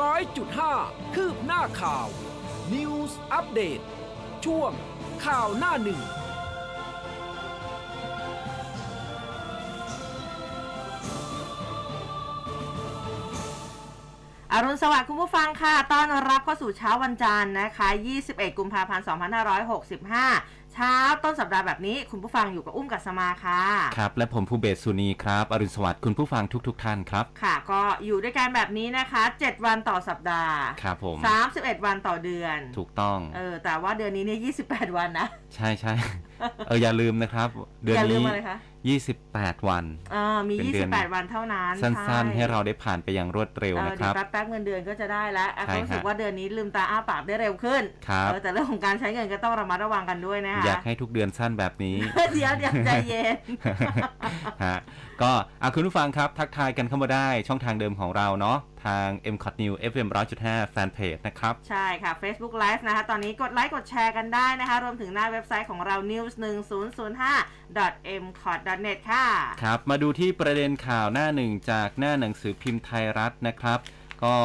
[0.00, 0.74] ร้อยจุดห้า
[1.14, 2.06] คืบหน้าข่าว
[2.72, 3.80] News อัปเดต
[4.44, 4.70] ช่วง
[5.24, 6.00] ข่าวหน้าหนึ่ง
[14.52, 17.88] อรุณสวัสดิ์คุณผู้ฟังค่ะ ต้อนรับเข้าสู่เช้าวันจันทร์นะคะ
[18.24, 19.04] 21 กุมภาพันธ์
[19.66, 23.62] 2565 เช้าต้นสัปดาห์แบบนี้คุณผู้ฟังอยู่กับอุ้มกัสมาค่ะ
[23.98, 31.16] ครับ และผมภูเบศสุนีครับ อรุณสวัสดิ์คุณผู้ฟังทุกๆทท่านครับ ค่ะ ก็อยู่ด้วยกันแบบนี้นะคะ 7 วันต่อสัปดาห์ ครับผม
[31.52, 35.92] 31 วันต่อเดือน ถูกต้อง เออ แต่ว่าเดือนนี้เนี่ย28 วันนะ ใช่ใช่
[36.66, 37.48] เอออย่าลืมนะครับ
[37.84, 38.58] เดือนอย่าลืมนี้อะไรคะ
[39.12, 51.96] 28 วันเออมีเป็นเดือน28 วันเท่านั้น สั้นช่ๆให้เราได้ผ่านไปอย่างรวดเร็วเออนะคเดี๋ยรับวแป๊บๆเงินเดือนก็จะได้แล้วอะใช่ก็รู้สึกฮะว่าเดือนนี้ลืมตาอ้าปากได้เร็วขึ้นครับเออแต่เรื่องของการใช้เงินก็ต้องระมัดระวังกันด้วยนะคะอยากให้ทุกเดือนสั้นแบบนี้
[52.34, 53.36] เดี๋ยวเดี๋ยวใจเย็น
[54.64, 54.78] ฮะ
[55.22, 60.08] ก็อะคุณผู้ฟังครับ ทักทายกันเข้ามาได้ช่องทางเดิมของเราเนาะทาง m c o t New FM
[60.40, 66.56] 100.5แฟนเพจนะครับ ใช่ค่ะ Facebook Live นะคะ ตอนนี้กดไลค์กดแชร์กันได้นะคะ รวมถึงหน้าเว็บไซต์ของเรา news 1 0
[66.98, 69.26] 0 5 m c o t net ค่ะ
[69.62, 73.78] ครับ มาดูที่ประเด็นข่าวหน้าหนึ่งจากหน้าหนังสือพิมพ์ไทยรัฐนะครับ
[74.24, 74.36] ก็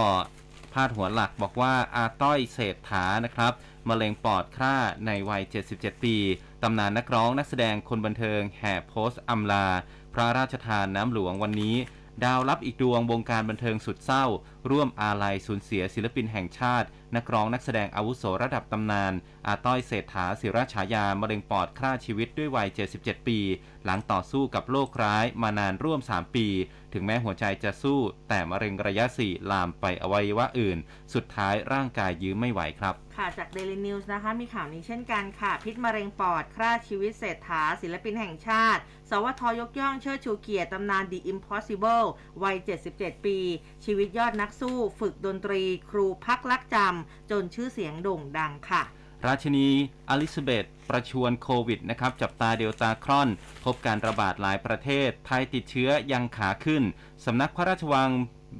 [0.73, 3.54] พาดหัวหลักบอกว่าอาต้อยเศรษฐานะครับ
[3.90, 5.44] มะเร็งปอดฆ่าในวัย
[5.74, 6.16] 77 ปี
[6.64, 9.68] ตำนานนักร้องนักแสดงคนบันเทิงแห่โพสต์อำลา
[10.14, 11.78] พระราชทานน้ำหลวงวันนี้
[12.23, 14.26] ดาวรับอีกดวงวงการบันเทิงสุดเศร้า
[14.70, 19.14] ร่วมอาลัยสูญเสียศิลปินแห่งชาติ นักร้องนักแสดงอาวุโสระดับตำนาน
[19.48, 23.40] อาต้อยเศรษฐาศิราชายามะเร็งปอดฆ่าชีวิตด้วยวัย 77 ปี
[23.86, 26.48] หลังต่อสู้กับโรคร้ายมานานร่วม 3 ปี
[26.94, 30.78] ถึงแม้หัวใจจะสู้ แต่มะเร็งระยะ 4 ลามไปอวัยวะอื่น
[31.14, 42.05] สุดท้ายร่างกายยื้อไม่ไหวครับ ค่ะจาก Daily News นะคะ มีข่าวนี้เช่นกันค่ะ พิษมะเร็งปอดฆ่าชีวิตเศรษฐา ศิลปินแห่งชาติ สวทยกย่องเชิดชูเกียรติตำนาน The Impossible
[42.44, 42.55] วัย
[42.92, 43.38] 77 ปี
[43.86, 48.81] ชีวิตยอดนักสู้ ฝึกดนตรี ครูพักลักจำ จนชื่อเสียงโด่งดังค่ะ
[49.25, 49.67] ราชินี
[50.09, 53.30] อลิซาเบธประชวนโควิดนะครับจับตาเดลตาครอน
[53.65, 56.83] พบการระบาดหลายประเทศ ไทยติดเชื้อยังขาขึ้น
[57.26, 58.11] สำนักพระราชวัง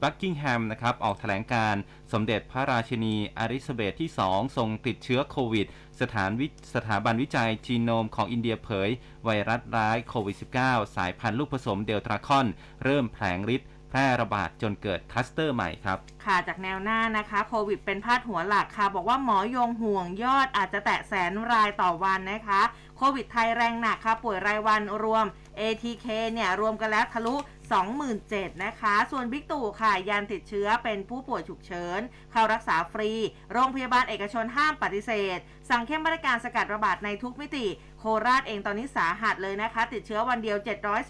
[0.02, 1.76] บักกิงแฮมนะครับออกแถลงการณ์
[2.12, 5.68] สมเด็จพระราชินีอลิซาเบธที่ 2 ทรงติดเชื้อโควิด
[6.02, 8.90] สถานวิสถาบันวิจัยจีโนมของอินเดียเผย
[9.26, 12.48] ไวรัสร้ายโควิด -19 สายพันธุ์ลูกผสมเดลตาครอน
[12.84, 22.62] เริ่มแผลงฤทธิ์แพร่ระบาดจนเกิดคลัสเตอร์ใหม่ครับ ค่ะจากแนวหน้านะคะ โควิดเป็นพาดหัวหลักค่ะ บอกว่าหมอยงห่วงยอดอาจจะแตะแสนรายต่อวันนะคะ
[22.98, 25.26] โควิดไทยแรงหนักค่ะ ป่วยรายวันรวม
[25.60, 27.36] ATK เนี่ย รวมกันแล้วทะลุ
[27.80, 32.00] 27,000นะคะ ส่วนบิ๊กตู่ค่ะยันติดเชื้อเป็นผู้ป่วยฉุกเฉิน
[32.32, 33.12] เข้ารักษาฟรี
[33.52, 35.38] โรงพยาบาลเอกชนห้ามปฏิเสธ
[35.70, 37.68] สั่งเข้มมาตรการสกัดระบาดในทุกมิติ
[38.00, 40.58] โคราชเองตอนนี้สาหัสเลยนะคะ ติดเชื้อวันเดียว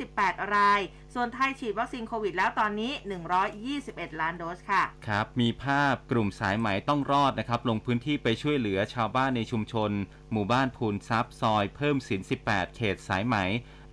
[0.01, 0.79] 718 ราย
[1.13, 2.91] ส่วนไทยฉีดวัคซีนโควิดแล้วตอนนี้
[3.57, 9.91] 121 ล้านโดสค่ะ ครับ มีภาพกลุ่มสายไหมต้องรอดนะครับ ลงพื้นที่ไปช่วยเหลือชาวบ้านในชุมชน
[10.31, 13.38] หมู่บ้านพูนทรัพย์ซอยเพิ่มสิน 18 เขตสายไหม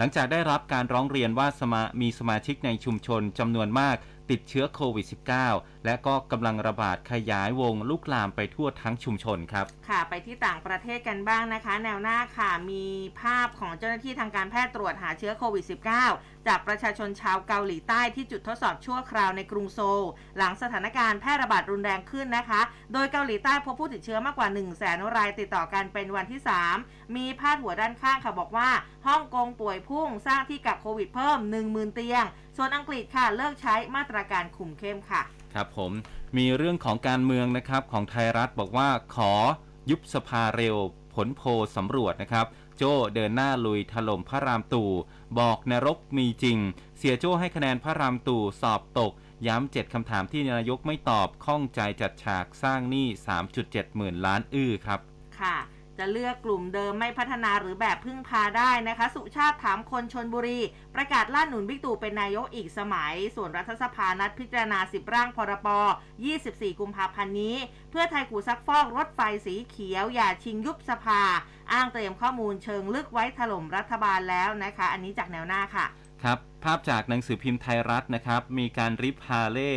[0.00, 3.96] หลังจากได้รับการร้องเรียนว่าสมามีสมาชิกในชุมชนจำนวนมาก
[4.30, 5.06] ติดเชื้อโควิด
[5.44, 12.84] -19 และก็กำลังระบาดขยายวงลุกลามไปทั่วทั้งชุมชนครับ ค่ะไปที่ต่างประเทศกันบ้างนะคะ แนวหน้าค่ะมี
[13.20, 15.64] ภาพของเจ้าหน้าที่ทางการแพทย์ตรวจหาเชื้อโควิด
[16.06, 20.02] -19 จากประชาชนชาวเกาหลีใต้ที่จุดทดสอบชั่วคราวในกรุงโซล
[20.36, 22.60] หลังสถานการณ์แพร่ระบาดรุนแรงขึ้นนะคะ
[22.92, 26.40] โดยเกาหลีใต้พบผู้ติดเชื้อมากกว่า 1 0 0 0 0แสนรายติดต่อกันเป็นวันที่
[26.78, 28.70] 3 มีพาดหัวด้านข้างค่ะบอกว่า
[29.06, 31.38] ฮ่องกงป่วยพุ่งสร้างที่กักโควิดเพิ่ม
[31.68, 32.24] 10,000 เตียง
[32.56, 35.22] ส่วนอังกฤษค่ะเลิกใช้มาตรการคุมเข้มค่ะ
[35.54, 35.92] ครับผม
[36.38, 39.32] มีเรื่องของการเมืองนะครับของไทยรัฐบอกว่าขอ
[39.90, 40.76] ยุบสภาเร็ว
[41.14, 41.42] ผลโพ
[41.76, 44.90] สำรวจนะครับ โจ้เดินหน้าลุยถล่มพระรามตู่
[45.38, 46.58] บอกนรกมีจริง
[46.98, 49.12] เสียโจ้ให้คะแนนพระรามตู่สอบตก
[49.46, 53.06] ย้ำเจ็ดคำถามที่นายกไม่ตอบข้องใจจัดฉากสร้างหนี้
[53.52, 55.00] 3.7 หมื่นล้านอื้อครับ
[55.40, 55.56] ค่ะ
[55.98, 60.60] จะเลือกกลุ่มเดิมไม่พัฒนาหรือแบบพึ่งพาได้นะคะ สุชาติถามคนชนบุรี
[60.94, 65.68] ประกาศล่าหนุนบิ๊กตู่เป็นนายกอีกสมัย ส่วนรัฐสภานัดพิจารณา 10 ร่างพรป
[66.24, 67.56] 24 กุมภาพันธ์นี้
[67.90, 71.22] เพื่อไทยกูซักฟอกรถไฟสีเขียว อย่าชิงยุบสภา
[71.72, 75.86] อ้างเตรียมข้อมูลเชิงลึกไว้ถล่มรัฐบาลแล้วนะคะ อันนี้จากแนวหน้าค่ะ
[76.22, 79.74] ครับภาพจากหนังสือพิมพ์ไทยรัฐนะครับ มีการริบฮาร์เลย์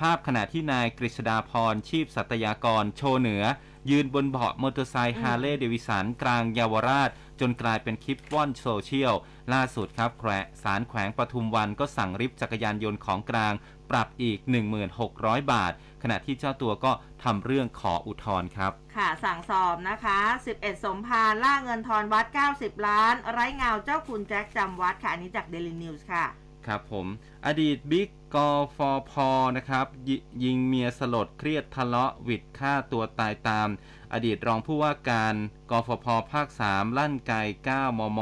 [0.00, 3.42] ภาพขณะที่นายกฤษดาพรชีพสัตยากร โชว์เหนือ
[3.90, 7.10] ยืนบนเบาะมอเตอร์ไซค์ฮาร์เลย์เดวิสันกลางเยาวราช
[7.40, 9.14] จนกลายเป็นคลิปว่อนโซเชียล
[9.52, 13.52] ล่าสุดครับแขวะศาลแขวงปทุมวันก็สั่งริบจักรยานยนต์ของกลาง
[13.90, 14.38] ปรับอีก
[14.94, 15.72] 1600 บาท
[16.02, 16.92] ขณะที่เจ้าตัวก็
[17.24, 20.18] ทำเรื่องขออุทธรณ์ครับ ค่ะสั่งสอบนะคะ
[20.52, 22.26] 11 สมภารล่าเงินทอนวัด
[22.56, 26.24] 90 ล้าน ไร้เงาเจ้าคุณแจ็คจำวัดค่ะอันนี้จาก Daily News ค่ะ
[26.66, 27.06] ครับผม
[27.46, 28.36] อดีตบิ๊กก
[28.76, 28.78] ฟ
[29.10, 29.12] พ
[29.56, 30.10] นะครับย
[30.44, 33.68] ยิงเมียสลดเครียดทะเลาะวิดฆ่าตัวตายตาม
[34.12, 35.34] อดีตรองผู้ว่าการ
[35.70, 37.32] กฟพภาค 3 ลั่นไก
[37.68, 38.20] 9มม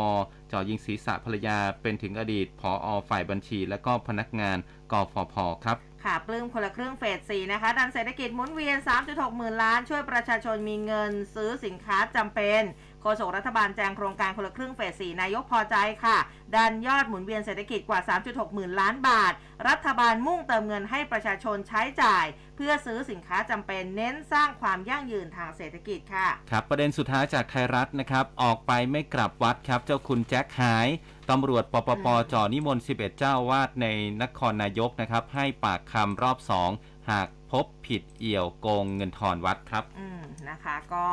[0.52, 4.58] จ่อยิงศีรษะภรรยาเป็นถึงอดีตผออฝ่ายบัญชี และก็พนักงาน
[4.92, 5.34] กฟพ
[5.64, 12.62] ครับค่ะปลื้มคนละครึ่งเฟส4นะคะดันเศรษฐกิจหมุนเวียน 3.6 หมื่นล้าน ช่วยประชาชนมีเงินซื้อสินค้าจำเป็น
[13.02, 16.19] โฆษกรัฐบาลแจงโครงการคนละครึ่งเฟส4นายกพอใจค่ะ
[16.54, 19.32] ดันยอดหมุนเวียนเศรษฐกิจกว่า 3.6 หมื่นล้านบาท
[19.69, 22.25] รัฐบาลมุ่งเติมเงินให้ประชาชนใช้จ่าย
[22.56, 30.88] เพื่อซื้อสินค้าจำเป็นเน้นสร้างความยั่งยืนทางเศรษฐกิจค่ะ ครับประเด็นสุดท้ายจากไทยรัฐนะครับ ออกไปไม่กลับวัดครับ เจ้าคุณแจ็คหาย
[31.31, 33.87] ตำรวจปปปอืมจ่อนิมนต์ 11 เจ้าวาดใน
[34.22, 36.38] นครนายกนะครับ ให้ปากคำรอบ
[36.75, 40.20] 2 หากพบผิดเอี่ยวโกงเงินทอนวัดครับอืม
[40.50, 41.06] นะคะก็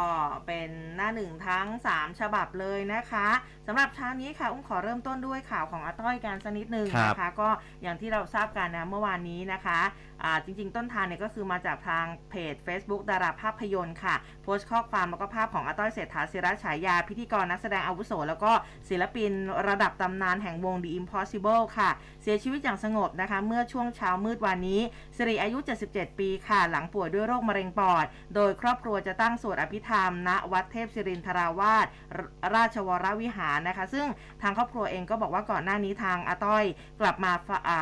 [0.48, 3.28] เป็นหน้าหนึ่งทั้ง 3 ฉบับเลยนะคะ
[3.68, 7.50] สำหรับเช้านี้ค่ะ อุ้มขอเริ่มต้นด้วยข่าวของอาต้อยการสักนิดหนึ่งครับนะคะ ก็
[7.82, 9.80] อย่างที่เราทราบกันนะเมื่อวานนี้นะคะ
[10.24, 18.52] อ่าจริง ๆ ต้นทางเนี่ยก็คือมาจากทางเพจ Facebook ดาราภาพยนตร์ค่ะ โพสต์ข้อความแล้วก็ภาพของอาต้อยเศรษฐาศิระฉายา พิธีกรนักแสดงอาวุโส แล้วก็
[18.90, 19.32] ศิลปิน
[19.68, 21.90] ระดับตำนานแห่งวง The Impossible ค่ะ
[22.22, 24.82] เสียชีวิตอย่างสงบนะคะ เมื่อช่วงเช้ามืดวันนี้
[25.18, 25.58] สิริอายุ
[25.90, 32.20] 77 ปีค่ะหลังป่วยด้วยโรคมะเร็งปอด โดยครอบครัวจะตั้งสวดอภิธรรม ณ วัดเทพศิรินทราวาสร
[32.56, 34.08] ราชวรวิหารนะคะ ซึ่ง
[34.42, 36.64] ทางครอบครัวเองก็บอกว่าก่อนหน้านี้ทางอาต้อย
[37.02, 37.32] กลับมา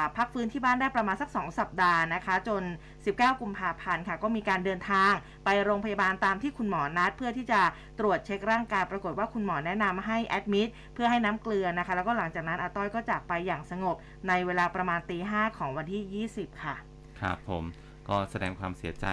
[0.04, 2.64] าพักฟื้นที่บ้านได้ประมาณสัก 2 สัปดาห์นะคะ จน
[3.02, 5.12] 19 กุมภาพันธ์ค่ะ ก็มีการเดินทาง
[5.46, 7.62] ไปโรงพยาบาลตามที่คุณหมอนัด เพื่อที่จะ
[8.00, 13.96] ตรวจเช็คร่างกายปรากฏว่าคุณหมอแนะนำให้แอดมิดเพื่อให้น้ำเกลือนะคะ แล้วก็หลังจากนั้นอาต้อยก็จากไปอย่างสงบ
[14.28, 16.76] ในเวลาประมาณตีห้าของวันที่ 20 ค่ะ
[17.22, 17.66] ครับผม
[18.10, 19.08] ก็แสดงความเสียใจ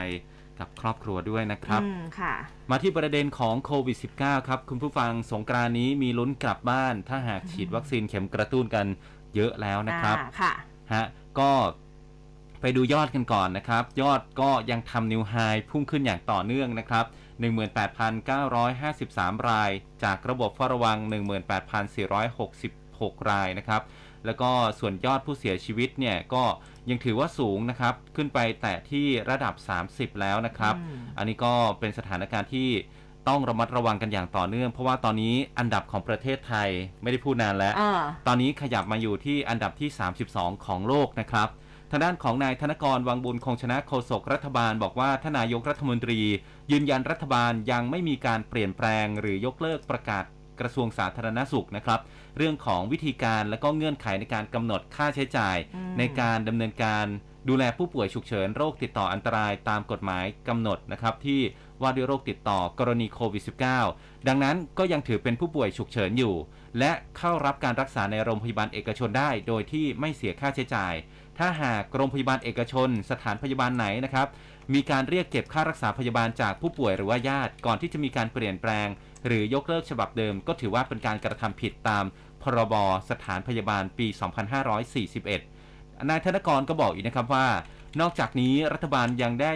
[0.59, 2.35] กับครอบครัวด้วยนะครับอืมค่ะ
[2.71, 8.87] มาที่ประเด็นของโควิด -19 ครับ คุณผู้ฟังสงกรานต์นี้มีลุ้นกลับบ้าน ถ้าหากฉีดวัคซีนเข็มกระตุ้นกัน
[9.35, 10.53] เยอะแล้วนะครับอ่าค่ะ
[10.95, 11.05] ฮะ
[11.39, 11.51] ก็
[12.61, 15.35] ไปดูยอดกันก่อนนะครับ ยอดก็ยังทำนิวไฮ
[15.71, 17.05] พุ่งขึ้นอย่างต่อเนื่องนะครับ
[17.87, 19.71] 18,953 ราย
[20.05, 20.99] จากระบบเฝ้าระวัง
[21.95, 23.83] 18,466 รายนะครับ
[24.27, 26.45] แล้วก็ส่วนยอดผู้เสียชีวิตเนี่ยก็
[26.91, 29.55] ยังถือว่าสูงนะครับ ขึ้นไปแต่ที่ระดับ
[29.89, 32.69] 30 แล้วนะครับอืมอันนี้ก็เป็นสถานการณ์ที่
[33.29, 36.69] ต้องระมัดระวังกันอย่างต่อเนื่อง เพราะว่าตอนนี้อันดับของประเทศไทย
[37.03, 39.89] ไม่ได้พูดนานแล้วเออตอนนี้ขยับมาอยู่ที่อันดับที่
[40.29, 41.49] 32 ของโลกนะครับ
[41.91, 46.21] ทางด้านของนายธนกรวังบุญคงชนะโฆษกรัฐบาล บอกว่าทานายกรัฐมนตรี
[46.73, 50.25] ยืนยันรัฐบาลยังไม่มีการเปลี่ยนแปลง หรือยกเลิกประกาศ
[50.61, 52.01] กระทรวงสาธารณสุขนะครับ
[52.37, 57.07] เรื่องของวิธีการและก็เงื่อนไขในการกำหนดค่าใช้จ่ายอืมในการดำเนินการ
[57.49, 61.41] ดูแลผู้ป่วยฉุกเฉินโรคติดต่ออันตรายตามกฎหมายกำหนดนะครับที่
[61.83, 63.43] ว่าด้วยโรคติดต่อกรณีโควิด
[63.87, 66.35] -19 ดังนั้นก็ยังถือเป็นผู้ป่วยฉุกเฉินอยู่
[66.79, 70.95] และเข้ารับการรักษาในโรงพยาบาลเอกชนได้ โดยที่ไม่เสียค่าใช้จ่าย
[71.39, 74.29] ถ้าหากโรงพยาบาลเอกชน สถานพยาบาลไหนนะครับ
[74.75, 78.89] มีการเรียกเก็บค่ารักษาพยาบาลจากผู้ป่วยหรือว่าญาติ ก่อนที่จะมีการเปลี่ยนแปลง
[79.27, 82.05] หรือยกเลิกฉบับเดิม ก็ถือว่าเป็นการกระทำผิดตาม
[82.43, 82.75] พรบ
[83.11, 84.07] สถานพยาบาลปี
[85.29, 87.47] 2541 นายธนกรก็บอกอีกนะครับว่า
[88.01, 89.53] นอกจากนี้รัฐบาลยังได้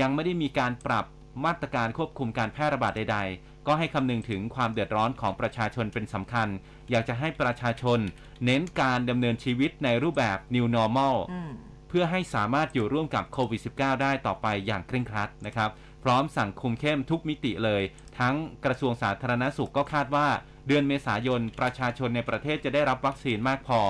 [0.00, 1.06] ยังไม่ได้มีการปรับ
[1.44, 6.48] มาตรการควบคุมการแพร่ระบาดใด ๆ ก็ให้คำนึงถึงความเดือดร้อนของประชาชนเป็นสำคัญ
[6.90, 7.98] อยากจะให้ประชาชน
[8.44, 11.52] เน้นการดำเนินชีวิตในรูปแบบ New Normal อืม
[11.88, 15.70] เพื่อให้สามารถอยู่ร่วมกับโควิด -19 ได้ต่อไปอย่างเคร่งครัดนะครับ
[16.02, 17.82] พร้อมสั่งคุมเข้มทุกมิติเลย
[18.18, 20.28] ทั้งกระทรวงสาธารณสุขก็คาดว่า
[20.66, 23.80] เดือนเมษายนประชาชนในประเทศจะได้รับวัคซีนมากพอ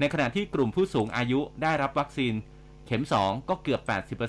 [0.00, 2.34] ในขณะที่กลุ่มผู้สูงอายุได้รับวัคซีน
[2.86, 3.80] เข็ม 2 ก็เกือบ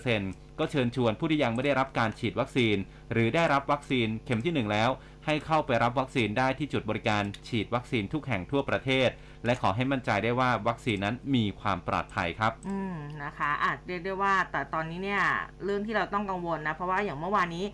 [0.02, 2.78] 80%ก็เชิญชวนผู้ที่ยังไม่ได้รับการฉีดวัคซีน
[3.12, 4.90] หรือได้รับวัคซีนเข็มที่ 1 แล้ว
[5.26, 9.10] ให้เข้าไปรับวัคซีนได้ที่จุดบริการฉีดวัคซีนทุกแห่งทั่วประเทศ
[9.46, 15.24] และขอให้มั่นใจได้ว่าวัคซีนนั้นมีความปลอดภัยครับ อืมนะคะอาจเรียกได้ว่าแต่ตอนนี้เนี่ย
[15.66, 17.66] เรื่องที่เราต้องกังวลนะ เพราะว่าอย่างเมื่อวานนี้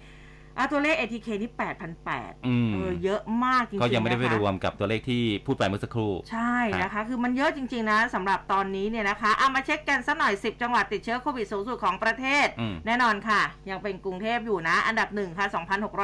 [0.57, 1.51] อะตัวเลข ATK นี่
[1.97, 15.45] 8,800อืม เออเยอะมากจริงๆก็ยังไม่ได้ไปนะคะ รวมกับตัวเลขที่พูดไปเมื่อสักครู่ ใช่นะคะ คือมันเยอะจริง ๆ นะสำหรับตอนนี้เนี่ยนะคะเอามาเช็คกันสักหน่อย 10 จังหวัดติดเชื้อโควิดสูงสุดของประเทศ อืม แน่นอนค่ะ ยังเป็นกรุงเทพอยู่นะ อันดับหนึ่งค่ะ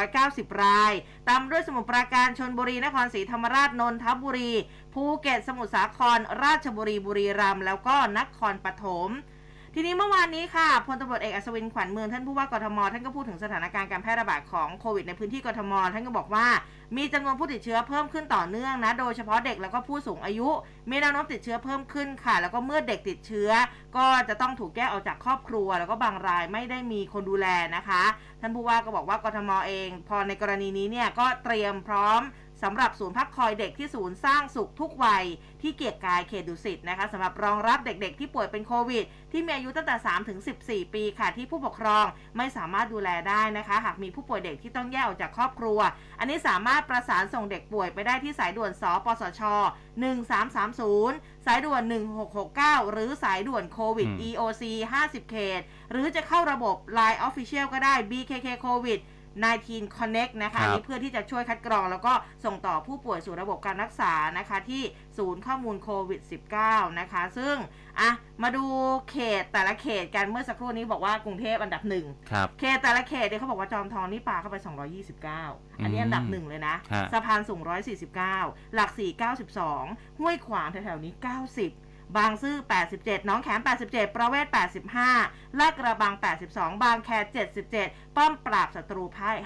[0.01, 0.93] 2,690 ราย
[1.29, 4.51] ตามด้วยสมุทรปราการชนบุรีนครศรีธรรมราชนนทบุรี
[4.93, 9.09] ภูเก็ตสมุทรสาคร ราชบุรีบุรีรัมย์แล้วก็นครปฐม
[9.75, 16.47] ทีนี้เมื่อวานนี้ค่ะพลตำรวจเอกอัศวินขวัญเมืองท่านผู้ว่ากทมท่านก็พูดถึงสถานการณ์การแพร่ระบาดของโควิดในพื้นที่กทมท่านก็บอกว่า
[16.97, 20.49] มีจำนวนผู้ติดเชื้อเพิ่มขึ้นต่อเนื่องนะ โดยเฉพาะเด็กแล้วก็ผู้สูงอายุ
[20.89, 23.49] มีแนวโน้มติดเชื้อเพิ่มขึ้นค่ะ แล้วก็เมื่อเด็กติดเชื้อ
[23.97, 28.03] ก็จะต้องถูกแยกออกจากครอบครัว แล้วก็บางรายไม่ได้มีคนดูแลนะคะ
[28.41, 32.21] ท่านผู้ว่าก็บอกว่ากทมเอง พอในกรณีนี้เนี่ยก็เตรียมพร้อม
[32.63, 35.23] สำหรับศูนย์พักคอยเด็กที่ศูนย์สร้างสุขทุกวัย
[35.61, 42.05] ที่เกียรติกายเขตดุสิตนะคะสำหรับรองรับเด็กๆ ที่ป่วยเป็นโควิด ที่มีอายุตั้งแต่3ถึง14 ปีค่ะ ที่ผู้ปกครอง
[42.37, 45.79] ไม่สามารถดูแลได้นะคะ หากมีผู้ป่วยเด็กที่ต้องแยกออกจากครอบครัว
[46.19, 49.41] อันนี้สามารถประสานส่งเด็กป่วยไปได้ที่สายด่วนสปสช
[50.23, 51.81] 1330 สายด่วน
[52.37, 54.63] 1669 หรือสายด่วนโควิดอืม EOC
[54.97, 58.99] 50 เขต หรือจะเข้าระบบ Line Official ก็ได้ BKK COVID
[59.41, 62.13] 19 Connect นะคะครับอันนี้เพื่อที่จะช่วยคัดกรองแล้วก็
[62.45, 64.83] ส่งต่อผู้ป่วยสู่ระบบการรักษานะคะที่
[65.17, 66.21] ศูนย์ข้อมูลโควิด
[66.59, 67.55] 19 นะคะ ซึ่ง
[67.99, 68.11] อะ
[68.43, 68.65] มาดู
[69.11, 74.57] เขตแต่ละเขตกันเมื่อสักครู่นี้บอกว่ากรุงเทพอันดับหนึ่งครับเขตแต่ละเขตเนี่ยเขาบอกว่าจอมทองนี่ปาเข้าไป
[75.19, 77.61] 229 อันนี้อันดับหนึ่งเลยนะฮะสะพานสูง
[78.17, 79.21] 149 หลัก 4
[79.71, 81.13] 92 ห้วยขวางแถวๆนี้
[81.53, 81.82] 90
[82.17, 82.55] บางซื่อ
[82.93, 84.47] 87 น้องแขม 87 ประเวศ
[85.01, 86.13] 85 ลาดกระบัง
[86.47, 87.09] 82 บางแค
[87.63, 89.37] 77 ป้อมปราบศัตรูพ่าย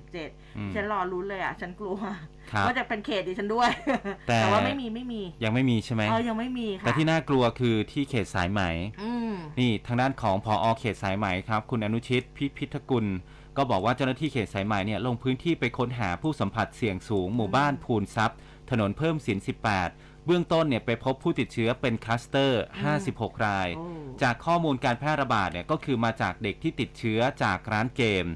[0.00, 1.98] 57อืมฉันรอลุ้นเลยอะ ฉันกลัว
[2.50, 3.70] ครับว่าจะเป็นเขตดิฉันด้วย
[4.28, 8.62] แต่แต่ว่าไม่มีไม่มี ยังไม่มีใช่ไหมเออยังไม่มีค่ะ แต่ที่น่ากลัวคือที่เขตสายไหม
[9.02, 13.06] อืมนี่ทางด้านของพอเขตสายไหมครับ คุณอนุชิตพิพิธกุล
[13.56, 18.38] ก็บอกว่าเจ้าหน้าที่เขตสายไหมเนี่ยลงพื้นที่ไปค้นหาผู้สัมผัสเสี่ยงสูงหมู่บ้านภูนทรัพย์
[18.70, 19.38] ถนนเพิ่มสิน
[19.74, 22.62] 18 เบื้องต้นเนี่ยไปพบผู้ติดเชื้อเป็นคลัสเตอร์
[23.02, 23.86] 56 รายโอ้
[24.22, 28.26] จากข้อมูลการแพร่ระบาดเนี่ยก็คือมาจากเด็กที่ติดเชื้อจากร้านเกม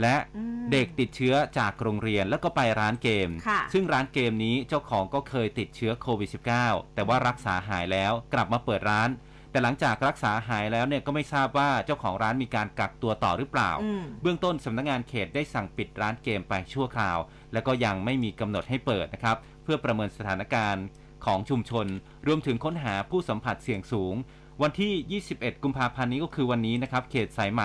[0.00, 6.30] และอืมเด็กติดเชื้อจากโรงเรียนแล้วก็ไปร้านเกมค่ะซึ่งร้านเกมนี้เจ้าของก็เคยติดเชื้อโควิด
[6.62, 9.08] -19 แต่ว่ารักษาหายแล้วกลับมาเปิดร้าน
[9.50, 17.18] แต่หลังจากรักษาหายแล้วเนี่ยก็ไม่ทราบว่าเจ้าของร้านมีการกักตัวต่อหรือเปล่าอืมเบื้องต้นสำนักงานเขตได้สั่งปิดร้านเกมไปชั่วคราว
[17.52, 20.84] แล้วก็ยังไม่มีกำหนดให้เปิดนะครับ เพื่อประเมินสถานการณ์
[21.28, 21.86] ของชุมชน
[22.26, 24.14] รวมถึงค้นหาผู้สัมผัสเสี่ยงสูง
[24.62, 27.62] วันที่ 21 กุมภาพันธ์นี้ก็คือวันนี้นะครับ เขตสายไหม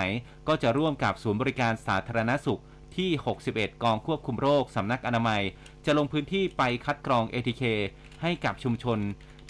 [0.47, 2.61] ก็จะร่วมกับศูนย์บริการสาธารณสุข
[2.97, 3.09] ที่
[3.47, 5.41] 61 กองควบคุมโรค สำนักอนามัย
[5.85, 7.63] จะลงพื้นที่ไปคัดกรอง ATK
[8.21, 8.99] ให้กับชุมชน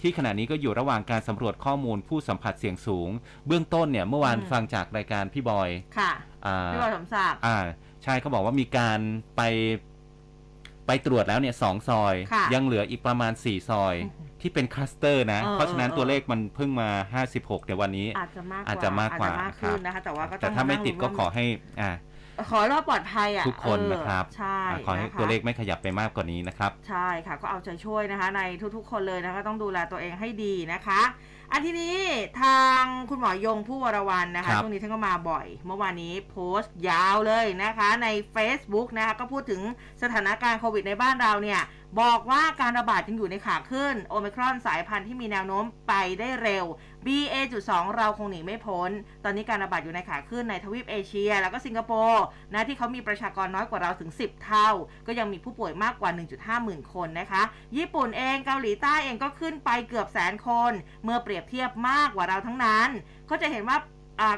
[0.02, 3.10] ที่ขณะนี้ก็อยู่ระหว่างการสำรวจข้อมูลผู้สัมผัสเสี่ยงสูง
[3.48, 6.12] เบื้องต้นเนี่ยเมื่อวานอืมฟังจากรายการพี่บอย ค่ะ
[6.46, 7.58] อ่าพี่บอยสมศักดิ์ อ่า
[8.04, 9.00] ใช่เขาบอกว่ามีการ
[9.38, 9.42] ไป
[10.88, 16.90] ไปตรวจแล้วเนี่ยสองซอย ค่ะยังเหลืออีกประมาณ 4 ซอยอือหือที่เป็นคลัสเตอร์นะ เออเพราะฉะนั้นเออ ตัวเลขมันเพิ่งมา
[17.30, 21.46] 56ในวันนี้ อาจจะมากกว่าอาจจะมากกว่าอจจะมากขึ้นนะคะ แต่ว่าก็แต่ต้องถ้าไม่ติดก็นั่งขอให้
[21.82, 21.92] อ่า
[22.50, 28.42] ขอให้รอดปลอดภัยอะทุกคนเออนะครับใช่อ่าขอให้นะคะ ตัวเลขไม่ขยับไปมากกว่านี้นะครับ ใช่ค่ะก็เอาใจช่วยนะคะ ใน
[28.76, 31.02] ทุกๆ คนเลยนะคะ ต้องดูแลตัวเองให้ดีนะคะ
[31.56, 31.98] อันทีนี้
[32.42, 39.62] ทางคุณหมอยงผู้วรวันนะครัคะบช่วงนี้ท่านก็มาบ่อย เมื่อวานนี้โพสต์ยาวเลยนะคะ ใน Facebook นะคะก็พูดถึง
[40.02, 41.62] สถานการณ์โควิดในบ้านเราเนี่ย
[42.02, 46.66] บอกว่าการระบาดยังอยู่ในขาขึ้นโอมิครอนสายพันธุ์ที่มีแนวโน้มไปได้เร็ว
[47.08, 48.90] BA.2 เราคงหนีไม่พ้น
[49.24, 54.70] ตอนนี้การระบาดอยู่ในขาขึ้นในทวีปเอเชีย แล้วก็สิงคโปร์นะที่เขามีประชากรน้อยกว่าเราถึง 10 เท่า
[55.08, 57.44] ก็ยังมีผู้ป่วยมากกว่า 1.5 หมื่นคนนะคะ
[57.78, 60.72] ญี่ปุ่นเองเกาหลีใต้เองก็ขึ้นไปเกือบแสนคน
[61.04, 62.90] เมื่อเปรียบเทียบมากกว่าเราทั้งนั้น
[63.30, 63.78] ก็จะเห็นว่า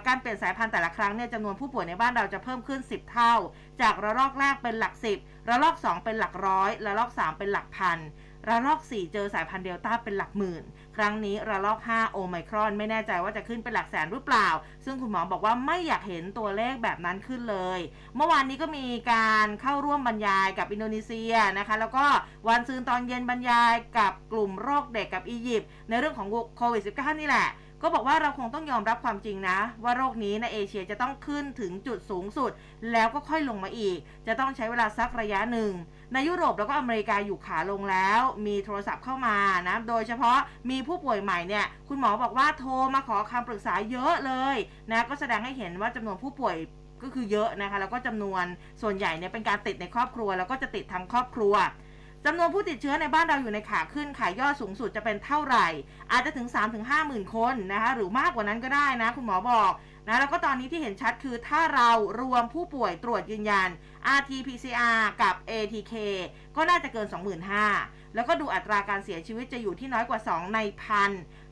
[0.08, 3.34] การเปลี่ยนสายพันธุ์แต่ละครั้งเนี่ยจำนวนผู้ป่วยในบ้านเราจะเพิ่มขึ้น 10 เท่า
[3.82, 8.00] จากระลอกแรกเป็นหลัก 10ระลอก 2 เป็นหลักร้อยระลอก 3 เป็นหลักพัน
[8.50, 10.64] ระลอก 4 เจอสายพันธุ์เดลต้าเป็นหลักหมื่น
[10.96, 14.48] ครั้งนี้ระลอก 5 โอไมครอน ไม่แน่ใจว่าจะขึ้นเป็นหลักแสนหรือเปล่า
[14.86, 17.80] ซึ่งคุณหมอบอกว่าไม่อยากเห็นตัวเลขแบบนั้นขึ้นเลย
[18.16, 22.06] เมื่อวานนี้ก็มีการเข้าร่วมบรรยายกับอินโดนีเซียนะคะ แล้วก็
[22.48, 27.50] วันซืนตอนเย็นบรรยายกับกลุ่มโรคเด็กกับอียิปต์ในเรื่องของโควิด -19 นี่แหละ
[27.82, 32.52] ก็บอกว่าเราคงต้องยอมรับความจริงนะ ว่าโรคนี้ในเอเชียจะต้องขึ้นถึงจุดสูงสุด
[32.92, 33.98] แล้วก็ค่อยลงมาอีก
[34.28, 35.72] จะต้องใช้เวลาสักระยะหนึ่ง
[36.14, 40.38] ในยุโรปแล้วก็อเมริกาอยู่ขาลงแล้ว มีโทรศัพท์เข้ามานะ โดยเฉพาะ
[40.70, 44.58] มีผู้ป่วยใหม่เนี่ยคุณหมอบอกว่าโทรมาขอคำปรึกษาเยอะเลย
[44.90, 46.56] นะก็แสดงให้เห็นว่าจำนวนผู้ป่วย
[47.04, 48.44] ก็คือเยอะนะคะแล้วก็จำนวน
[48.82, 51.56] ส่วนใหญ่เนี่ยเป็นการติดในครอบครัว แล้วก็จะติดทั้งครอบครัว
[52.26, 55.68] จำนวนผู้ติดเชื้อในบ้านเราอยู่ในขาขึ้นขายยอดสูงสุดจะเป็นเท่าไหร่
[56.12, 56.48] อาจจะถึง
[56.78, 59.72] 3-5หมื่นคนนะคะหรือมากกว่านั้นก็ได้นะ คุณหมอบอก
[60.08, 61.90] นะแล้วก็ตอนนี้ที่เห็นชัดคือถ้าเรา
[62.22, 63.70] รวมผู้ป่วยตรวจยืนยัน
[64.18, 65.94] RT-PCR กับ ATK
[66.56, 67.08] ก็น่าจะเกิน
[67.62, 71.12] 25,000 แล้วก็ดูอัตราการเสียชีวิตจะอยู่ที่น้อยกว่า 2 ในพัน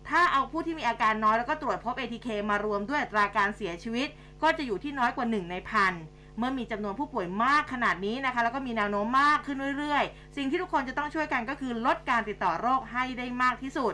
[0.09, 4.07] ถ้าเอาผู้ที่มีอาการน้อยแล้วก็ตรวจพบ ATK มารวมด้วยอัตราการเสียชีวิต
[4.43, 5.93] ก็จะอยู่ที่น้อยกว่า 1 ในพัน
[6.37, 13.93] เมื่อมีจำนวนผู้ป่วยมากขนาดนี้นะคะ แล้วก็มีแนวโน้มมากขึ้นเรื่อยๆ สิ่งที่ทุกคนจะต้องช่วยกันก็คือลดการติดต่อโรคให้ได้มากที่สุด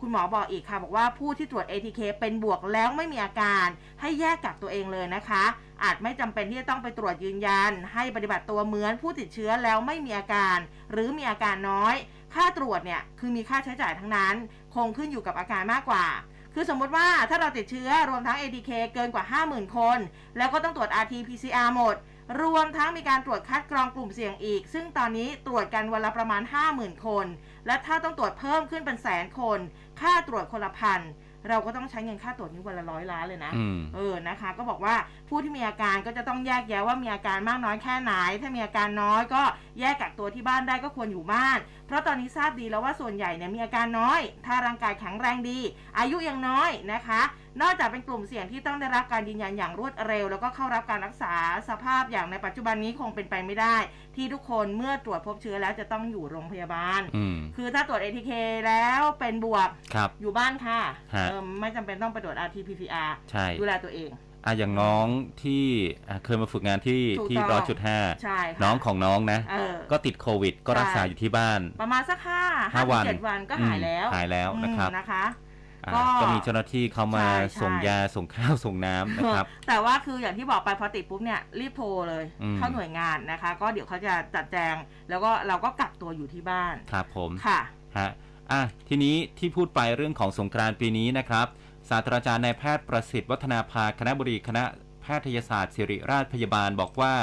[0.00, 3.66] คุณหมอบอกอีกค่ะ บอกว่าผู้ที่ตรวจ ATK เป็นบวกแล้วไม่มีอาการ
[4.00, 5.44] ให้แยกกักตัวเองเลยนะคะ
[5.82, 10.58] อาจไม่จำเป็นที่จะต้องไปตรวจยืนยัน ให้ปฏิบัติตัวเหมือนผู้ติดเชื้อแล้วไม่มีอาการ
[10.92, 11.94] หรือมีอาการน้อย
[12.34, 14.34] ค่าตรวจเนี่ยคือมีค่าใช้จ่ายทั้งนั้น
[14.74, 16.06] คงขึ้นอยู่กับอาการมากกว่า
[16.54, 19.98] คือสมมติว่าถ้าเราติดเชื้อรวมทั้ง ATK เกินกว่า 50,000 คน
[20.36, 21.96] แล้วก็ต้องตรวจ RT-PCR หมด
[22.42, 26.42] รวมทั้งมีการตรวจคัดกรองกลุ่มเสี่ยงอีก ซึ่งตอนนี้ตรวจกันวันละประมาณ
[26.74, 27.26] 50,000 คน
[27.66, 29.58] และถ้าต้องตรวจเพิ่มขึ้นเป็นแสนคน
[30.00, 31.00] ค่าตรวจคนละพัน
[31.48, 34.94] เราก็ต้องใช้เงินค่าตรวจนี้วันละร้อยล้านเลยนะอืมเออนะคะ ก็บอกว่า
[35.28, 39.42] ผู้ที่มีอาการก็จะต้องแยกแยะว่ามีอาการมากน้อยแค่ไหน ถ้ามีอาการน้อยก็
[39.80, 45.58] แยกกักตัวที่บ้านได้ก็ควรอยู่บ้าน เพราะตอนนี้ทราบดีแล้วว่าส่วนใหญ่เนี่ยมีอาการน้อย ถ้าร่างกายแข็งแรงดี
[45.98, 47.20] อายุยังน้อยนะคะ
[47.62, 51.34] นอกจากเป็นกลุ่มเสี่ยงที่ต้องได้รับการยืนยันอย่างรวดเร็ว แล้วก็เข้ารับการรักษา
[51.68, 53.76] สภาพอย่างในปัจจุบันนี้คงเป็นไปไม่ได้
[54.16, 58.32] ที่ทุกคนเมื่อตรวจพบเชื้อแล้วจะต้องอยู่โรงพยาบาลอืมคือถ้าตรวจ ATK
[58.66, 60.80] แล้วเป็นบวกครับอยู่บ้านค่ะ
[61.14, 64.10] ฮะเออไม่จำเป็นต้องไปตรวจ RT-PCR ใช่ดูแลตัวเอง
[64.44, 65.06] อะอย่างน้อง
[65.42, 65.64] ที่
[66.08, 72.42] อะเคยมาฝึกงานที่ถูกที่ต้องร้อยจุดห้าใช่ค่ะน้องของน้องนะเออก็ติดโควิด ก็รักษาใช่อยู่ที่บ้าน ประมาณสักห้า
[72.74, 75.47] ห้าวันเจ็ดวันก็หายแล้วอืมหายแล้วนะครับอืมนะคะอะ
[75.94, 84.74] ก็ก็มีเจ้าหน้าที่เข้ามาใช่ใช่ ส่งยาส่งข้าวส่งน้ำนะครับ แต่ว่าคืออย่างที่บอกไปพอติดปุ๊บเนี่ยรีบโทรเลยอืม เข้าหน่วยงานนะคะ ก็เดี๋ยวเขาจะจัดแจง
[85.08, 87.60] แล้วก็เราก็กักตัวอยู่ที่บ้านครับผมค่ะ
[87.98, 88.10] ฮะ
[88.52, 91.46] อะทีนี้ที่พูดไปเรื่องของสงกรานต์ปีนี้นะครับ
[91.88, 94.64] ศาสตราจารย์นายแพทย์ประสิทธิ์วัฒนาภาคณะบดีคณะ
[95.02, 97.14] แพทยศาสตร์ศิริราชพยาบาลบอกว่า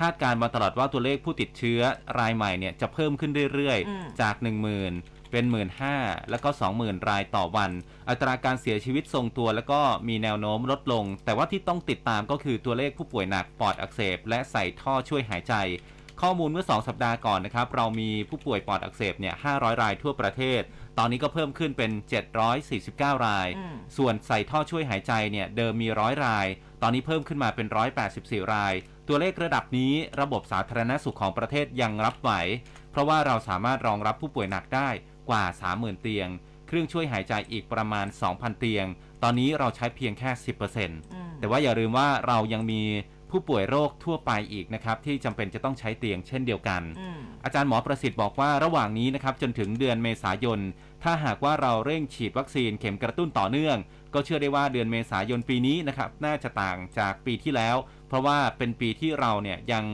[0.00, 1.80] คาดการณ์มาตลอดว่าตัวเลขผู้ติดเชื้อ
[2.18, 5.44] รายใหม่เนี่ยจะเพิ่มขึ้นเรื่อยอืม ๆ จาก 10,000 เป็น
[5.88, 6.48] 15,000แล้วก็
[6.78, 7.70] 20,000 รายต่อวัน
[8.08, 15.54] อัตราการเสียชีวิตทรงตัว แล้วก็มีแนวโน้มลดลง แต่ว่าที่ต้องติดตามก็คือตัวเลขผู้ป่วยหนักปอดอักเสบ และใส่ท่อช่วยหายใจ
[16.20, 20.60] ข้อมูลเมื่อ 2 สัปดาห์ก่อนนะครับ เรามีผู้ป่วยปอดอักเสบเนี่ย500 รายทั่วประเทศ
[20.98, 21.90] ตอนนี้ก็เพิ่มขึ้นเป็น
[22.58, 26.46] 749 รายอืมส่วนใส่ท่อช่วยหายใจเนี่ยเดิมมี100ราย
[26.82, 27.66] ตอนนี้เพิ่มขึ้นมาเป็น
[28.10, 28.74] 184 ราย
[29.08, 32.30] ตัวเลขระดับนี้ระบบสาธารณสุขของประเทศยังรับไหว
[32.90, 34.88] เพราะว่าเราสามารถรองรับผู้ป่วยหนักได้
[35.28, 36.28] กว่า 30,000 เตียง
[36.66, 38.86] เครื่องช่วยหายใจอีกประมาณ 2,000 เตียง
[39.22, 42.82] ตอนนี้เราใช้เพียงแค่ 10%อืมแต่ว่าอย่าลืมว่าเรายังมี
[43.30, 50.60] ผู้ป่วยโรคทั่วไปอีกนะครับที่จำเป็นจะต้องใช้เตียงเช่นเดียวกันอืมอาจารย์หมอประสิทธิ์บอกว่าระหว่างนี้นะครับจนถึงเดือนเมษายน
[51.02, 53.76] ถ้าหากว่าเราเร่งฉีดวัคซีนเข็มกระตุ้นต่อเนื่อง
[54.14, 57.76] ก็เชื่อได้ว่าเดือนเมษายนปีนี้นะครับน่าจะต่างจากปีที่แล้ว
[58.08, 59.84] เพราะว่าเป็นปีที่เราเนี่ยยัง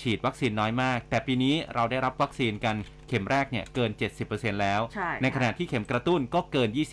[0.00, 2.76] ฉีดวัคซีนน้อยมาก แต่ปีนี้เราได้รับวัคซีนกัน
[3.08, 3.90] เข็มแรกเนี่ยเกิน
[4.26, 6.86] 70%แล้ว ใช่ในขณะที่เข็มกระตุ้นก็เกินอืม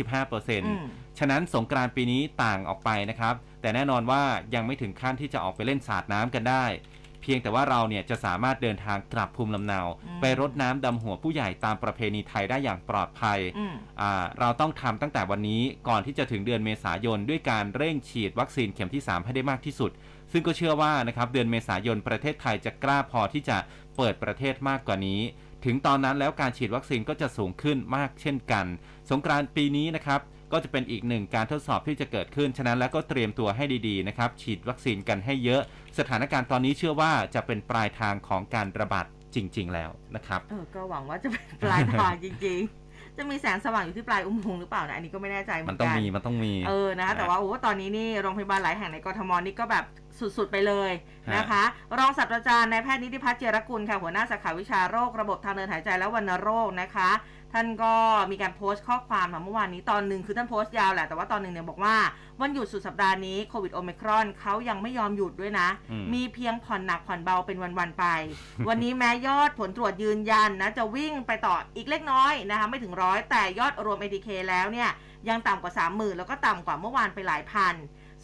[1.13, 4.23] 25%ฉะนั้นสงกรานต์ปีนี้ต่างออกไปนะครับ แต่แน่นอนว่า
[4.55, 6.65] ยังไม่ถึงขั้นที่จะออกไปเล่นสาดน้ำกันได้
[7.21, 19.91] เพียงแต่ว่าเราเนี่ยจะสามารถเดินทางกลับภูมิลำเนา อืม ไปรดน้ำดำหัวผู้ใหญ่ตามประเพณีไทยได้อย่างปลอดภัย อืม อ่าเราต้องทำตั้งแต่วันนี้ก่อนที่จะถึงเดือนเมษายน ด้วยการเร่งฉีดวัคซีนเข็มที่ 3 ให้ได้มากที่สุด
[20.31, 23.57] ซึ่งก็เชื่อว่านะครับเดือนเมษายนประเทศไทยจะกล้าพอที่จะ
[23.97, 25.21] เปิดประเทศมากกว่านี้
[25.65, 28.65] ถึงตอนนั้นแล้วการฉีดวัคซีนก็จะสูงขึ้นมากเช่นกัน
[29.09, 30.21] สงกรานต์ปีนี้นะครับ
[30.51, 35.61] ก็จะเป็นอีกหนึ่งการทดสอบที่จะเกิดขึ้น ฉะนั้นแล้วก็เตรียมตัวให้ดีๆนะครับ ฉีดวัคซีนกันให้เยอะ
[35.99, 42.82] สถานการณ์ตอนนี้เชื่อว่าจะเป็นปลายทางของการระบาดจริง ๆ แล้วนะครับ เออ ก็หวังว่าจะเป็นปลายทางจริง ๆ
[43.17, 49.85] จะมีแสงสว่างอยู่ที่ปลายอุโมงค์หรือเปล่านะอันนี้ก็ไม่แน่ใจเหมืมัอนนต้องกันมีมันต้องมี เออนะคะแต่ว่าโอ้ตอนนี้นี่โรงพยาบาลหลายแห่งในกรทมนี่ก็แบบ
[50.37, 50.91] สุดๆไปเลย
[51.29, 51.63] ฮะนะคะ
[51.97, 57.09] รองศาสตราจารย์นายแพทย์นิติพัฒน์เจรกุลค่ะหัวหน้าสาขาวิชาโรคระบบทางเดินหายใจและวัณโรคนะคะ
[57.53, 57.93] ท่านก็
[58.31, 61.95] มีการโพสต์ข้อความมาเมื่อวานนี้ตอนหนึ่งคือท่านโพสต์ยาวแหละ แต่ว่าตอนหนึ่งเนี่ยบอกว่า
[62.41, 68.05] วันหยุดสุดสัปดาห์นี้โควิดโอมิครอนเขายังไม่ยอมหยุดด้วยนะอืมมีเพียงผ่อนหนักผ่อนเบาเป็นวัน ๆ ไป
[68.67, 74.89] วันนี้แม้ยอดผลตรวจยืนยันนะ จะวิ่งไปต่ออีกเล็กน้อยนะคะไม่ถึงร้อยแต่ยอดรวม ATK แล้วเนี่ย
[75.29, 77.75] ยังต่ำกว่า 30,000 แล้วก็ต่ำกว่าเมื่อวานไปหลายพัน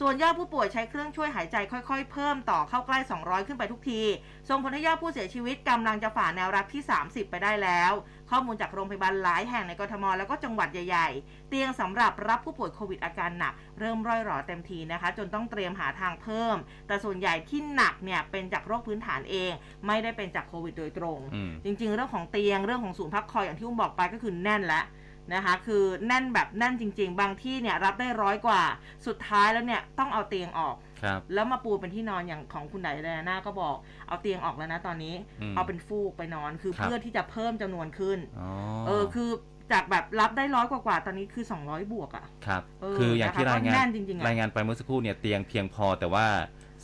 [0.01, 4.01] ส่วนยอดผู้ป่วยใช้เครื่องช่วยหายใจค่อยๆ เพิ่มต่อเข้าใกล้ 200 ขึ้นไปทุกที
[4.49, 7.91] ส่งผลให้ยอดผู้เสียชีวิตกำลังจะฝ่าแนวรับที่ 30 ไปได้แล้ว
[8.31, 16.55] ข้อมูลจากโรงพยาบาลหลายแห่งในกรทม แล้วก็จังหวัดใหญ่ๆ เตียงสำหรับรับผู้ป่วยโควิดอาการหนัก เริ่มร่อยหรอเต็มทีนะคะ จนต้องเตรียมหาทางเพิ่ม
[16.87, 19.51] แต่ส่วนใหญ่ที่หนักเนี่ยเป็นจากโรคพื้นฐานเอง
[19.87, 24.85] ไม่ได้เป็นจากโควิดโดยตรงอืมจริง ๆ เรื่องของเตียงเรื่องของศูนย์พักคอยอย่างที่อุ้มบอกไปก็คือแน่นแล้ว
[25.33, 28.61] นะคะคือแน่นแบบแน่นจริง ๆ บางที่เนี่ยรับได้ร้อยกว่า
[29.07, 33.75] สุดท้ายแล้วเนี่ยต้องเอาเตียงออก ครับแล้วมาปูเป็นที่นอนอย่างของคุณไดแดน่าก็บอก
[34.07, 38.49] เอาเตียงออกแล้วนะตอนนี้ อืม เอาเป็นฟูกไปนอนคือครับ เพื่อที่จะเพิ่มจำนวนขึ้น อ๋อ
[38.87, 39.29] เออคือ
[39.71, 46.25] จากแบบรับได้ร้อยกว่าๆตอนนี้คือ 200 บวกอะ่ะ ครับ เออคืออย่างที่นะคะรายงาก็แน่นนจริงๆอะรายงานไปเมื่อสักครู่เนี่ยเตียงเพียงพอแต่ว่า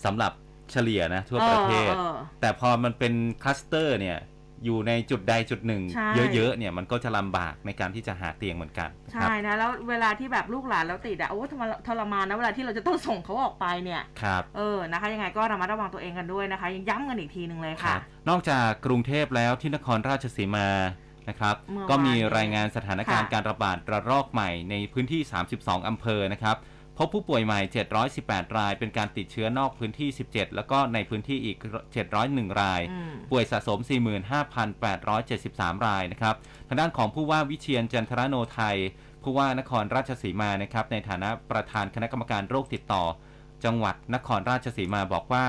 [0.05, 0.31] สำหรับ
[0.71, 4.17] เฉลี่ยนะทั่วประเทศ ออออ แต่พอมันเป็นคลัสเตอร์เนี่ย
[4.65, 20.67] อยู่ในจุดใดจุดหนึ่งใช่เยอะๆเนี่ยมันก็จะลำบากในการที่จะหาเตียงเหมือนกันนะคใช่รับนะ แล้วเวลาที่แบบลูกหลานเราติดอะโอ้ทรมานทรมานนะเวลาที่เราจะต้องส่งเขาออกไปเนี่ยครับเออนะคะยังไงก็ระมัดระวังตัวเองกันด้วยนะคะยังย้ำกันอีกทีหนึ่งเลยคค่ะรับนอกจากกรุงเทพแล้วที่นครราชสีมา
[21.29, 25.21] นะครับเมื่อวานก็มีรายงานสถานการณ์ค่ะการระบาดระลอกใหม่ในพื้นที่
[25.55, 26.57] 32 อำเภอนะครับ
[26.97, 27.59] พบผู้ป่วยใหม่
[28.09, 31.57] 718 ราย เป็นการติดเชื้อนอกพื้นที่ 17 แล้วก็ในพื้นที่อีก
[32.07, 33.79] 701 รายอืมป่วยสะสม
[34.41, 36.35] 45,873 รายนะครับ
[36.67, 38.77] ทางด้านของผู้ว่าวิเชียนจันทรโนไทย
[39.23, 43.03] ผู้ว่านครราชสีมานะครับ ในฐานะประธานคณะกรรมการโรคติดต่อ
[43.65, 45.45] จังหวัดนครราชสีมาบอกว่า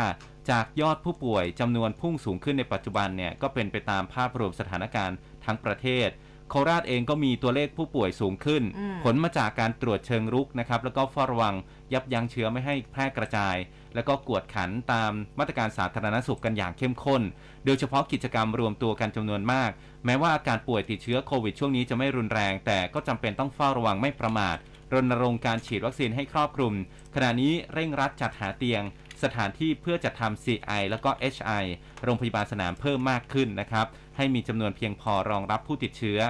[0.50, 6.09] จากยอดผู้ป่วยจำนวนพุ่งสูงขึ้นในปัจจุบันเนี่ย ก็เป็นไปตามภาพรวมสถานการณ์ทั้งประเทศ
[6.50, 11.54] โคราชเองก็มีตัวเลขผู้ป่วยสูงขึ้น อืม ผลมาจากการตรวจเชิงรุกนะครับ แล้วก็เฝ้าระวัง
[11.92, 13.56] ยับยั้งเชื้อไม่ให้แพร่กระจาย
[13.94, 17.22] แล้วก็กวดขันตามมาตรการสาธารณสุขกันอย่างเข้มข้น
[17.64, 19.70] โดยเฉพาะกิจกรรมรวมตัวกันจำนวนมาก
[20.04, 24.56] แม้ว่าอาการป่วยติดเชื้อโควิดช่วงนี้จะไม่รุนแรง แต่ก็จำเป็นต้องเฝ้าระวังไม่ประมาท
[24.92, 26.72] รณรงค์การฉีดวัคซีนให้ครอบคลุม
[27.14, 28.82] ขณะนี้เร่งรัดจัดหาเตียง
[29.22, 31.64] สถานที่เพื่อจัดทำ CI แล้วก็ HI
[32.04, 36.20] โรงพยาบาลสนามเพิ่มมากขึ้นนะครับ ให้มีจำนวนเพียงพอรองรับผู้ติดเชื้อ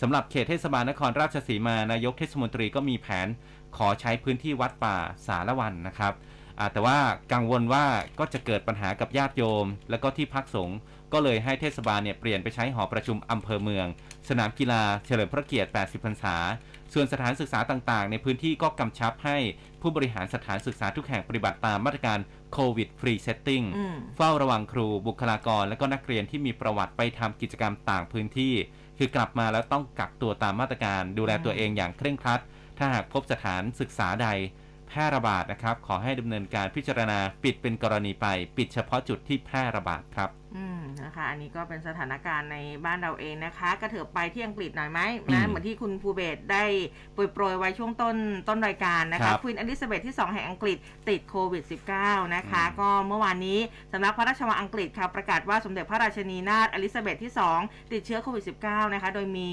[0.00, 3.28] สำหรับเขตเทศบาลนครราชสีมานายกเทศมนตรีก็มีแผน
[3.76, 6.12] ขอใช้พื้นที่วัดป่าสารวันนะครับ
[6.72, 6.98] แต่ว่า
[7.32, 7.84] กังวลว่า
[8.18, 10.78] ก็จะเกิดปัญหากับญาติโยม แล้วก็ที่พักสงฆ์
[11.12, 13.86] ก็เลยให้เทศบาลเนี่ยเปลี่ยนไปใช้หอประชุมอำเภอเมือง
[14.28, 16.36] สนามกีฬาเฉลิมพระเกียรติ 80 พรรษา
[16.92, 19.36] ส่วนสถานศึกษาต่างๆ ในพื้นที่ก็กำชับให้
[19.80, 22.18] ผู้บริหารสถานศึกษาทุกแห่งปฏิบัติตามมาตรการ
[22.56, 28.54] COVID Free Setting อืมเฝ้าระวังครูบุคลากร และก็นักเรียนที่มีประวัติไปทำกิจกรรมต่างพื้นที่
[28.98, 32.40] คือกลับมาแล้วต้องกักตัวตามมาตรการ ดูแลตัวเองอย่างเคร่งครัด
[32.78, 34.28] ถ้าหากพบสถานศึกษาใด
[34.88, 46.64] แพร่ระบาดนะครับ ขอให้ดำเนินการพิจารณาปิดเป็นกรณีไป ปิดเฉพาะจุดที่แพร่ระบาดครับ อืมนะคะ อันนี้ก็เป็นสถานการณ์ในบ้านเราเองนะคะ กระเถิบไปที่อังกฤษหน่อยไหมอืมนะเหมือนที่คุณภูเบศได้
[47.14, 48.16] โปรยโปรยๆไว้ช่วงต้น
[48.48, 50.76] ต้นรายการนะครัคะบควีนอลิซาเบธที่ 2 แห่งอังกฤษ
[51.08, 51.64] ติดโควิด
[51.98, 53.58] -19 นะคะอืมก็เมื่อวานนี้
[53.92, 59.50] สำนักพระราชวังอังกฤษค่ะประกาศว่าสมเด็จพระราชินีนาถอลิซาเบธที่ 2 ติดเชื้อโควิด -19 นะคะ โดยมี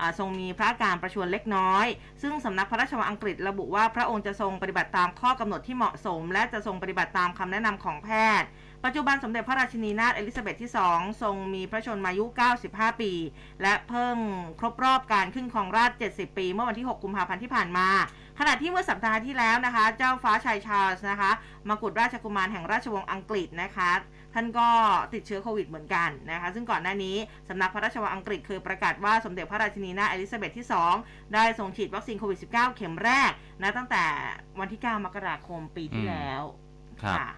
[0.00, 1.86] อ่าทรงมีพระอาการประชวรเล็กน้อย
[2.22, 8.10] ซึ่งสำนักพระราชวังอังกฤษระบุว่าพระองค์จะทรงปฏิบัติตามข้อกำหนดที่เหมาะสม และจะทรงปฏิบัติตามคำแนะนำของแพ
[8.40, 8.48] ทย์
[8.84, 12.24] ปัจจุบันสมเด็จพระราชินีนาถเอลิซาเบธที่ 2 ทรงมีพระชนมายุ
[12.62, 13.12] 95 ปี
[13.62, 14.16] และเพิ่ง
[14.60, 17.88] ครบรอบการขึ้นครองราชย์70 ปี เมื่อวันที่ 6 กุมภาพันธ์ที่ผ่านมา
[18.38, 21.30] ขณะที่เมื่อสัปดาห์ที่แล้วนะคะ เจ้าฟ้าชายชาร์ลส์นะคะ
[21.68, 23.90] มกุฎราชกุมารแห่งราชวงศ์อังกฤษนะคะ
[24.34, 24.68] ท่านก็
[25.14, 27.16] ติดเชื้อโควิดเหมือนกันนะคะ ซึ่งก่อนหน้านี้
[27.48, 30.66] สำนักพระราชวังอังกฤษเคยประกาศว่าสมเด็จพระราชินีนาถเอลิซาเบธที่
[30.98, 33.30] 2 ได้ทรงฉีดวัคซีนโควิด -19 เข็มแรก
[33.62, 34.04] นะตั้งแต่
[34.60, 36.42] วันที่ 9 มกราคมปีที่แล้ว
[37.02, 37.28] ครับค่ะ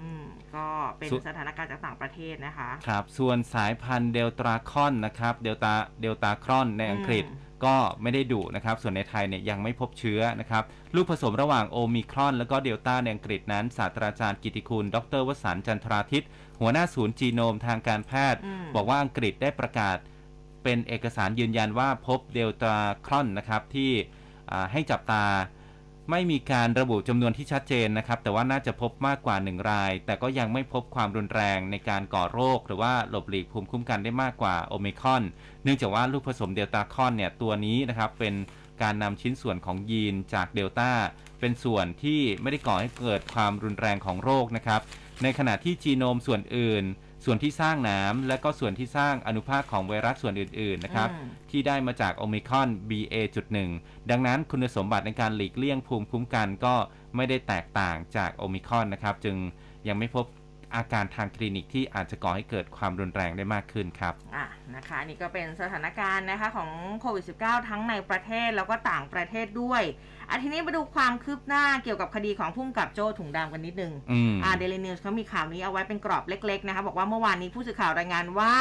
[0.00, 0.24] อืม
[0.56, 0.66] ก็
[0.98, 10.62] เป็นส่วนสถานการณ์จากต่างประเทศนะคะ ครับ ส่วนสายพันธุ์เดลตราคอนนะครับเดลตาเดลตาครอนในอังกฤษอืมก็ไม่ได้ดุนะครับ ส่วนในไทยเนี่ยยังไม่พบเชื้อนะครับ
[10.94, 16.24] ลูกผสมระหว่างโอมิครอนแล้วก็เดลต้าในอังกฤษนั้น ศาสตราจารย์กิติคุณ ดรวสันต์จันทราทิต
[16.60, 19.96] หัวหน้าศูนย์จีโนมทางการแพทย์อืมบอกว่าอังกฤษได้ประกาศ
[20.62, 22.76] เป็นเอกสารยืนยันว่าพบเดลตา
[23.06, 23.90] ครอนนะครับที่
[24.50, 25.24] อ่าให้จับตา
[26.10, 35.22] ไม่มีการระบุจำนวนที่ชัดเจนนะครับ แต่ว่าน่าจะพบมากกว่า 1 ราย แต่ก็ยังไม่พบความรุนแรงในการก่อโรค หรือว่าหลบหลีกภูมิคุ้มกันได้มากกว่าโอมิคอน
[35.62, 38.34] เนื่องจากว่าลูกผสมเดลตาคอนเนี่ยตัวนี้นะครับเป็น
[38.82, 40.90] การนำชิ้นส่วนของยีนจากเดลต้า
[41.40, 44.80] เป็นส่วนที่ไม่ได้ก่อให้เกิดความรุนแรงของโรคนะครับ
[45.22, 46.84] ในขณะที่จีโนมส่วนอื่น
[47.24, 53.56] ส่วนที่สร้างหนามและก็ส่วนที่สร้างอนุภาคของไวรัสส่วนอื่นๆนะครับอืมที่ได้มาจากโอมิครอน BA.1
[54.10, 56.74] ดังนั้นคุณสมบัติในการหลีกเลี่ยงภูมิคุ้มกันก็
[57.16, 59.36] ไม่ได้แตกต่างจากโอมิครอนนะครับ จึง
[59.88, 60.26] ยังไม่พบ
[60.74, 69.82] อาการทางคลินิกที่อาจจะก่อให้เกิดความรุนแรงได้มากขึ้นครับ อะนะคะอันนี่ก็เป็นสถานการณ์นะคะของโควิด -19 ทั้งในประเทศแล้วก็ต่างประเทศด้วย
[70.32, 78.54] อันทีนี้มาดูความคืบหน้าเกี่ยวกับคดีของพุ่มกับโจ้ถุงดำกันนิดนึง อืม อ่าเดลินิวส์เขามีข่าวนี้เอาไว้เป็นกรอบเล็ก ๆ นะคะ บอกว่าเมื่อวานนี้ผู้สื่อข่าวรายงานว่า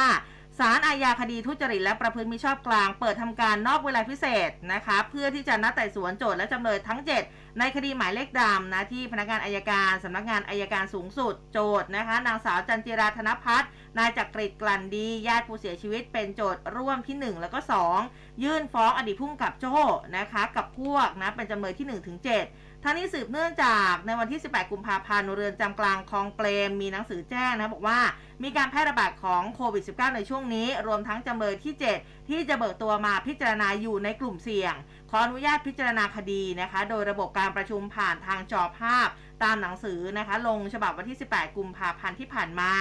[0.59, 17.59] ศาลอาญาคดีทุจริตและประพฤติมิชอบกลาง เปิดทำการนอกเวลาพิเศษนะคะเพื่อที่จะนัดไต่สวนโจทย์และจำเลยทั้ง 7 ในคดีหมายเลขดำนะที่พนักงานอายการสำนักงานอายการสูงสุด โจทย์นะคะนางสาวจันจิราธนพัฒน์นายจักริดกลั่นดีญาติผู้เสียชีวิตเป็นโจทย์ร่วมที่ 1 แล้วก็
[18.01, 19.77] 2 ยื่นฟ้องอดีตผู้กำกับโจ้
[20.17, 27.99] นะคะกับพวกนะเป็นจำเลยที่1ถึง7 ทั้งนี้สืบเนื่องจากในวันที่ 18 กุมภาพันธ์ เรือนจำกลางคลองเปรมมีหนังสือแจ้งนะบอกว่า
[28.43, 34.73] มีการแพร่ระบาดของโควิด -19 ในช่วงนี้ รวมทั้งจำเลยที่ 7 ที่จะเบิกตัวมาพิจารณาอยู่ในกลุ่มเสี่ยง
[35.09, 39.07] ขออนุญาตพิจารณาคดีนะคะ โดยระบบการประชุมผ่านทางจอภาพ
[39.43, 42.71] ตามหนังสือนะคะ ลงฉบับวันที่ 18 กุมภาพันธ์ที่ผ่านมา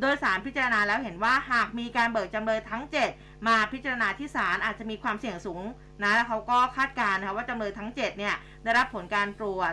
[0.00, 2.82] โดยสารพิจารณาแล้วเห็นว่าหากมีการเบิกจำเลยทั้ง
[3.14, 5.62] 7 มาพิจารณาที่ศาลอาจจะมีความเสี่ยงสูง
[6.02, 9.72] นะแล้วเขาก็คาดการณ์นะคะว่าจำเลยทั้ง 7 เนี่ย ได้รับผลการตรวจ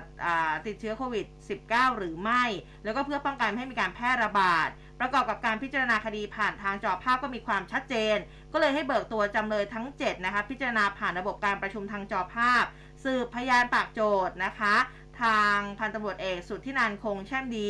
[0.66, 1.26] ติดเชื้อโควิด
[1.62, 2.44] -19 หรือไม่
[2.84, 4.68] แล้วก็เพื่อป้องกันไม่ให้มีการแพร่ระบาด
[5.00, 8.18] ประกอบกับการพิจารณาคดีผ่านทางจอภาพก็มีความชัดเจน
[8.54, 12.64] ก็เลยให้เบิกตัวจำเลยทั้ง 7 นะคะ พิจารณาผ่านระบบการประชุมทางจอภาพ
[13.04, 14.76] สืบพยานปากโจทย์นะคะ
[15.22, 17.70] ทางพันตำรวจเอกสุทธินันท์คงแช่มดี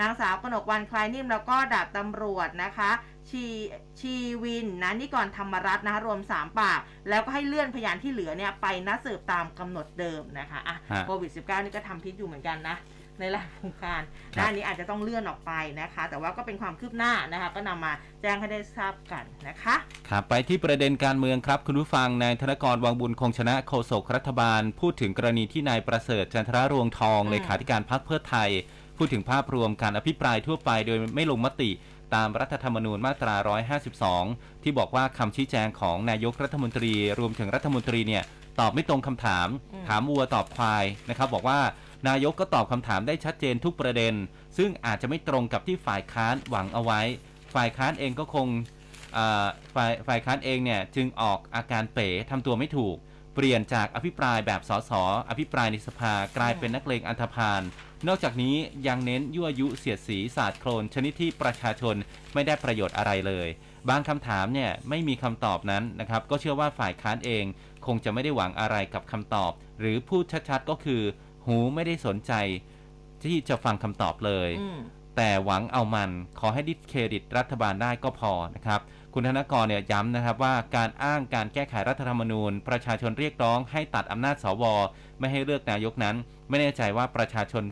[0.00, 2.90] นางสาวกนกวันคลายนิ่มแล้วก็ดาบตำรวจนะคะ
[3.30, 3.44] ชี
[4.00, 12.76] ชีวินนะนิกรธรรมรัตน์นะคะรวม 3 ปาก แล้วก็ให้เลื่อนพยานที่เหลือเนี่ยไปนัดสืบตามกำหนดเดิมนะคะอะฮะโควิด -19 นี่ก็ทำพิษอยู่เหมือนกันนะ
[13.20, 14.02] ในหลายวงการ
[14.36, 19.74] ครับด้านนี้อาจจะต้องเลื่อนออกไปนะคะ แต่ว่าก็เป็นความคืบหน้านะคะ ก็นำมาแจ้งให้ได้ทราบกันนะคะ
[20.08, 28.50] ครับไปที่ประเด็นการเมืองครับ คุณผู้ฟังนายธนกรวังบุญคงชนะโฆษกรัฐบาล พูดถึงกรณีที่นายประเสริฐจันทรารวงทองอืมเลขาธิการพรรคเพื่อไทย
[28.96, 31.70] พูดถึงภาพรวมการอภิปรายทั่วไปโดยไม่ลงมติ
[32.14, 33.34] ตามรัฐธรรมนูญมาตรา
[33.98, 38.22] 152 ที่บอกว่าคำชี้แจงของนายกรัฐมนตรี รวมถึงรัฐมนตรีเนี่ย
[38.60, 41.58] ตอบไม่ตรงคำถามอืมถามวัวตอบควายนะครับ บอกว่า
[42.08, 44.14] นายกก็ตอบคำถามได้ชัดเจนทุกประเด็น
[44.56, 47.00] ซึ่งอาจจะไม่ตรงกับที่ฝ่ายค้านหวังเอาไว้
[47.54, 48.48] ฝ่ายค้านเองก็คง
[49.74, 52.96] ฝ่ายฝ่ายค้านเองเนี่ยจึงออกอาการเป๋ทำตัวไม่ถูก
[53.34, 54.92] เปลี่ยนจากอภิปรายแบบสส
[55.28, 57.62] อภิปรายในสภากลายเป็นนักเลงอันธพาล
[58.06, 61.96] นอกจากนี้ยังเน้นยั่วยุเสียดสีศาสตร์โคลนชนิดที่ประชาชน
[62.34, 63.48] ไม่ได้ประโยชน์อะไรเลย
[63.88, 67.44] บางคำถามเนี่ยไม่มีคำตอบนั้นนะครับ ก็เชื่อว่าฝ่ายค้านเอง
[67.86, 71.02] คงจะไม่ได้หวังอะไรกับคำตอบ หรือพูดชัดๆก็คือ
[71.46, 72.32] หูไม่ได้สนใจ
[73.24, 74.80] ที่จะฟังคำตอบเลยอืม
[75.16, 78.80] แต่หวังเอามันขอให้ดิสเครดิตรัฐบาลได้ก็พอนะครับ
[79.14, 84.64] คุณธนกรเนี่ยย้ำนะครับว่าการอ้างการแก้ไขรัฐธรรมนูญ ประชาชนเรียกร้องให้ตัดอำนาจสว
[85.18, 86.16] ไม่ให้เลือกนายกนั้น
[86.48, 87.62] ไม่แน่ใจว่าประชาชน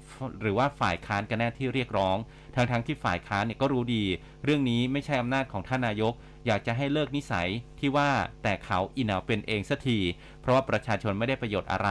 [0.43, 2.17] หรือว่าฝ่ายค้านกันแน่ที่เรียกร้อง
[2.55, 4.05] ทั้งทั้งๆที่ฝ่ายค้านเนี่ยก็รู้ดี
[4.45, 6.13] เรื่องนี้ไม่ใช่อำนาจของท่านนายก
[6.47, 7.49] อยากจะให้เลิกนิสัย
[7.81, 8.09] ที่ว่า
[8.43, 9.99] แต่เขาอินเอาเป็นเองสักที
[10.41, 11.89] เพราะว่าประชาชนไม่ได้ประโยชน์อะไร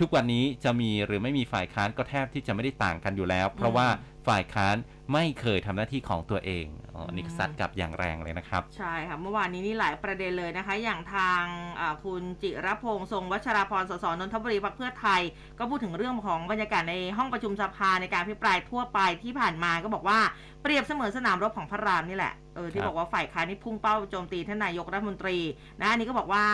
[0.00, 3.86] ทุกวันนี้จะมีหรือไม่มีฝ่ายค้านก็แทบที่จะไม่ได้ต่างกันอยู่แล้ว เพราะว่า
[4.26, 4.76] ฝ่ายค้าน
[5.12, 11.42] ไม่เคยทำหน้าที่ของตัวเองอ๋ออันนี้ซัดกลับอย่างแรงเลยนะครับ ใช่ค่ะ เมื่อวานนี้นี่หลายประเด็นเลยนะคะ อย่างทาง
[11.80, 15.22] อ่าคุณจิรพงษ์ทรงวัชราพรสสนนทบุรีพรรคเพื่อไทย
[15.58, 20.18] ก็พูดถึงเรื่องของบรรยากาศในห้องประชุมสภาในการพิปรายทั่วไปที่ผ่านมาก็บอกว่า
[20.62, 25.38] เปรียบเสมือนสนามรบของพระรามนี่แหละเออที่ครับบอกว่าฝ่ายค้านนี่พุ่งเป้าโจมตีท่านนายกรัฐมนตรี
[25.80, 26.44] นะอันนี้ก็บอกว่า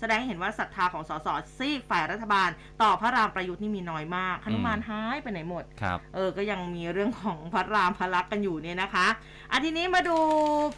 [0.00, 2.50] แสดงให้เห็นว่าศรัทธาของสสซีกฝ่ายรัฐบาล
[2.82, 9.06] ต่อพระรามประยุทธ์นี่มีน้อยมากหนุมานหายไปไหนหมด ครับเออ ก็ยังมีเรื่องของพระรามพระลักษณ์กันอยู่เนี่ยนะคะ
[9.50, 10.18] อะทีนี้มาดู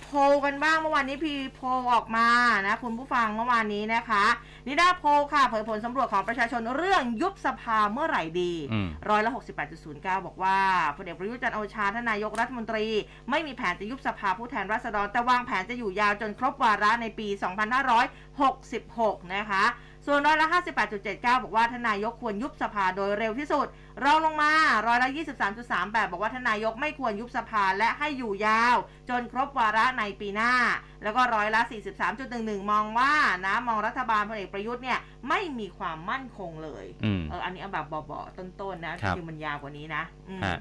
[0.02, 2.28] โพลกันบ้างเมื่อวานนี้พีโพลออกมา
[2.66, 4.24] นะคุณผู้ฟังเมื่อวานนี้นะคะ
[4.66, 9.30] นิดาโพลค่ะเผยผลสำรวจของประชาชนเรื่องยุบสภาเมื่อไหร่ดีอืมร้อยละ
[9.74, 10.58] 68.09บอกว่า
[10.96, 12.86] พลเอกประยุทธ์จันทร์โอชาท่านนายกรัฐมนตรี
[13.30, 17.28] ไม่มีแผนจะยุบสภาผู้แทนราษฎรแต่วางแผนจะอยู่ยาวจนครบวาระในปี
[18.48, 19.64] 2566 นะคะ
[20.06, 20.48] ส่วนร้อยละ
[20.90, 23.66] 58.79 บอกว่าท่านนายกควรยุบสภาโดยเร็วที่สุด
[24.04, 24.52] รองลงมา
[24.86, 25.08] ร้อยละ
[25.56, 28.76] 23.38 บอกว่าท่านนายกไม่ควรยุบสภาและให้อยู่ยาว
[29.08, 30.52] จนครบวาระในปีหน้า
[31.02, 31.60] แล้วก็ร้อยละ
[32.16, 33.12] 43.11 มองว่า
[33.46, 34.98] นะมองรัฐบาลพลเอกประยุทธ์เนี่ย
[35.28, 40.58] ไม่มีความมั่นคงเลยอืมเอออันนี้เอาแบบเบาๆต้นๆนะครับจริงๆมันยาวกว่านี้นะอืมฮะ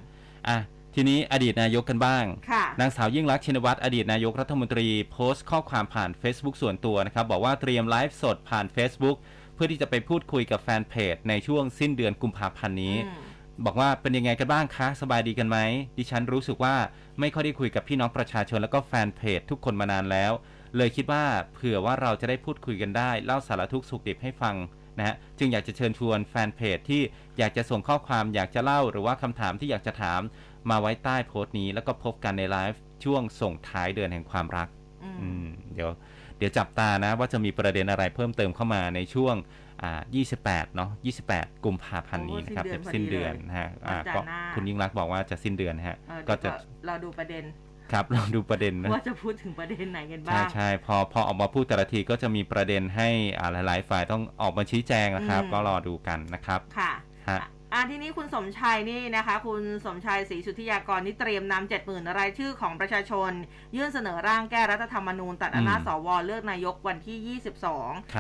[0.48, 0.58] อะ
[1.02, 9.18] ทีนี้อดีตนายกกันบ้างค่ะนางสาวยิ่งรักษณ์ชินวัตรอดีตนายกรัฐมนตรีโพสต์ข้อความผ่าน Facebook ส่วนตัวนะครับ บอกว่าเตรียมไลฟ์สดผ่าน Facebook
[9.54, 13.26] เพื่อที่จะไปพูดคุยกับแฟนเพจในช่วงสิ้นเดือนกุมภาพันธ์นี้อืม
[13.66, 15.58] บอกว่าเป็นยังไงกันบ้างคะ สบายดีกันไหม
[15.98, 16.76] ดิฉันรู้สึกว่า
[17.20, 20.32] ไม่ค่อยได้คุยกับพี่น้องประชาชนแล้วก็แฟนเพจทุกคนมานานแล้ว
[20.78, 24.56] เลยคิดว่าเผื่อว่าเราจะได้พูดคุยกันได้เล่าสารทุกข์สุขดิบให้ฟัง
[24.98, 27.02] นะฮะจึงอยากจะเชิญชวนแฟนเพจที่
[27.38, 30.22] อยากจะส่งข้อความอยากจะเล่าหรือว่าคำถามที่อยากจะถาม
[30.70, 34.68] มาไว้ใต้โพสต์นี้ แล้วก็พบกันในไลฟ์ช่วงส่งท้ายเดือนแห่งความรัก
[35.04, 35.90] อืมอืมเดี๋ยว
[36.38, 39.36] เดี๋ยวจับตานะว่าจะมีประเด็นอะไรเพิ่มเติมเข้ามาในช่วง
[39.84, 40.02] อ่า
[40.38, 40.90] 28 เนาะ
[41.28, 47.44] 28 กุมภาพันธ์นี้นะครับโอ้เดี๋ยวสิ้สิ้นนเดืเดืออนนนะฮะวันจันทร์ก็หน้าคุณยิ่งรักษณ์บอกว่าจะสิ้นเดือนนะฮะเออก็เดี๋ยวจะเราดูประเด็น
[47.92, 56.92] ครับเราดูประเด็นนะว่าจะพูดถึงประเด็นไหนกันบ้าใช่งใช่พอพอออกมาพูดแต่ละทีก็จะมีประเด็นให้อ่าหลาย ๆ ฝ่ายต้องออกมาชี้แจงนะครับอืมก็รอดูกันนะครับ ค่ะ
[57.30, 57.40] ฮะ
[57.74, 63.32] อ่าทีนี้คุณสมชัยนี่นะคะ คุณสมชัยศรีสุทธิยากรนี่เตรียมนำเจ็ดหมื่นรายชื่อของประชาชน
[63.76, 67.56] ยื่นเสนอร่างแก้รัฐธรรมนูญ ตัดอำนาจอืมสวเลือกนายกวันที่ครับ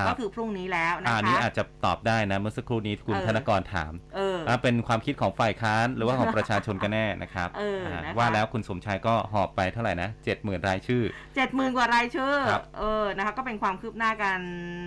[0.05, 11.03] 22 ก็คือพรุ่งนี้แล้วอะนะอันนี้คะอาจจะตอบได้นะ เมื่อสักครู่นี้คุณเออธนกรถามเออว่าเป็นความคิดของฝ่ายค้านหรือว่าของประชาชนกันแน่นะครับเอออ่านะคะว่าแล้วคุณสมชายก็หอบไปเท่าไหร่นะ70,000รายชื่อ
[11.35, 14.41] เจ็ดหมื่นกว่ารายชื่อครับเออนะคะก็เป็นความคืบหน้าการ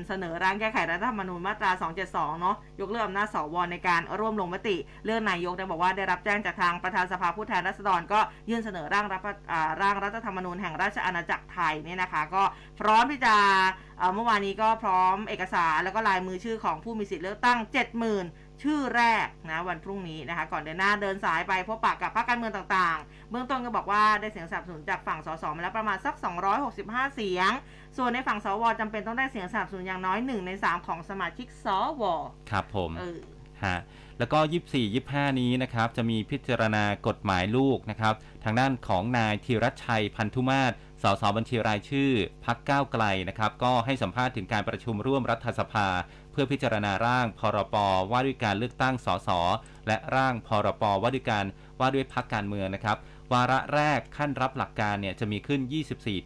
[0.09, 1.70] เสนอร่างแก้ไขรัฐธรรมนูญมาตรา
[2.07, 12.43] 272 เนาะยกเลิกอำนาจสวในการร่วมลงมติเรื่องนายกได้บอกว่าได้รับแจ้งจากทางประธานสภาผู้แทนราษฎรก็ยื่นเสนอร่างรับอ่าร่างรัฐธรรมนูญแห่งราชอาณาจักรไทยเนี่ยนะคะ ก็
[12.81, 13.35] พร้อมที่จะ
[13.99, 17.59] เอ่อเมื่อวานนี้ก็พร้อมเอกสารแล้วก็ลายมือชื่อของผู้มีสิทธิ์เลือกตั้ง
[18.11, 26.15] 70,000ชื่อแรกนะวันพรุ่งนี้นะคะก่อนเดินหน้าเดินสายไปพบปะกับพรรคการเมืองต่างๆ เบื้องต้นก็บอกว่าได้เสียงสนับสนุนจากฝั่งสสมาแล้วประมาณสัก
[26.65, 27.51] 265 เสียง
[27.97, 31.67] ส่วนในฝั่งสวจำเป็นต้องได้เสียงสนับสนุนอย่างน้อย1ใน3 ของสมาชิกส
[32.01, 32.03] ว
[32.51, 33.19] ครับผมเออ
[33.66, 33.79] ฮะ
[34.18, 40.70] แล้วก็ 24 25 นี้นะครับจะมีพิจารณากฎหมายลูกนะครับทางด้านของนายธีรชัยพันธุมาศ
[41.03, 42.12] สสบัญชีรายชื่อ
[42.44, 45.88] พักก้าวไกลนะครับก็ให้สัมภาษณ์ถึงการประชุมร่วมรัฐสภา
[46.33, 47.77] เพื่อพิจารณาร่างพรบ
[48.11, 49.29] ว่าด้วยการเลือกตั้งสส
[49.87, 51.44] และร่างพรบว่าด้วยการ
[51.81, 52.96] ว่าด้วยพักการเมืองนะครับ
[53.33, 55.61] วาระแรกขั้นรับหลักการเนี่ยจะมีขึ้น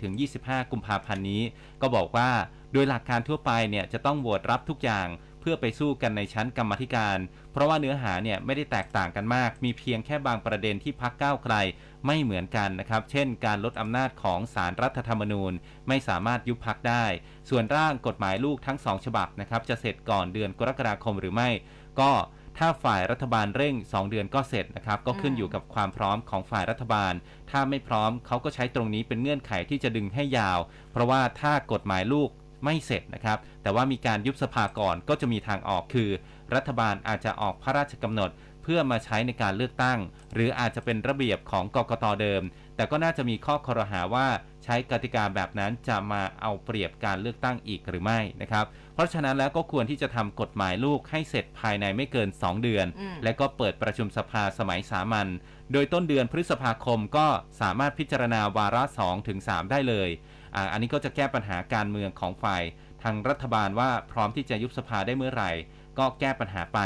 [0.03, 1.43] 24-25 กุมภาพันธ์นี้
[1.83, 2.31] ก็บอกว่า
[2.73, 5.07] โดยหลักการทั่วไปเนี่ยจะต้องโหวตรับทุกอย่าง
[5.49, 7.19] พื่อไปสู้กันในชั้นกรรมธิการ
[7.53, 11.55] เพราะว่าเนื้อหาเนี่ยไม่ได้แตกต่างกันมาก มีเพียงแค่บางประเด็นที่พักก้าวไกล
[12.07, 15.53] ไม่เหมือนกันนะครับ เช่น การลดอำนาจของสารรัฐธรรมนูญ
[15.89, 17.05] ไม่สามารถยุบพักได้
[17.51, 21.49] ส่วนร่างกฎหมายลูกทั้งสองฉบับนะครับจะเสร็จก่อนเดือนกรกฎาคมหรือไม่
[22.01, 22.13] ก็
[22.59, 27.13] ถ้าฝ่ายรัฐบาลเร่ง 2 เดือนก็เสร็จนะครับก็ขึ้นอยู่กับความพร้อมของฝ่ายรัฐบาล
[27.51, 30.59] ถ้าไม่พร้อมเขาก็ใช้ตรงนี้เป็นเงื่อนไขที่จะดึงให้ยาว
[30.93, 32.31] เพราะว่าถ้ากฎหมายลูก
[32.65, 36.11] ไม่เสร็จนะครับ แต่ว่ามีการยุบสภาก่อนก็จะมีทางออกคือ
[36.55, 38.31] รัฐบาลอาจจะออกพระราชกำหนด
[38.63, 39.99] เพื่อมาใช้ในการเลือกตั้ง
[40.35, 42.43] หรืออาจจะเป็นระเบียบของกกตเดิม
[42.77, 44.27] แต่ก็น่าจะมีข้อคอรหาว่า
[44.65, 48.65] ใช้กติกาแบบนั้นจะมาเอาเปรียบการเลือกตั้งอีกหรือไม่นะครับ
[48.95, 55.29] เพราะฉะนั้นแล้วก็ควรที่จะทำกฎหมายลูกให้เสร็จภายในไม่เกิน 2 เดือนอืมและก็เปิดประชุมสภาสมัยสามัญ
[55.73, 57.27] โดยต้นเดือนพฤษภาคมก็
[57.61, 60.09] สามารถพิจารณาวาระ2ถึง3ได้เลย
[60.57, 62.63] อ่าอันนี้ก็จะแก้ปัญหาการเมืองของฝ่าย
[63.03, 65.51] ทางรัฐบาลว่าพร้อมที่จะยุบสภาได้เมื่อไหร่
[65.99, 66.79] ก็แก้ปัญหาไป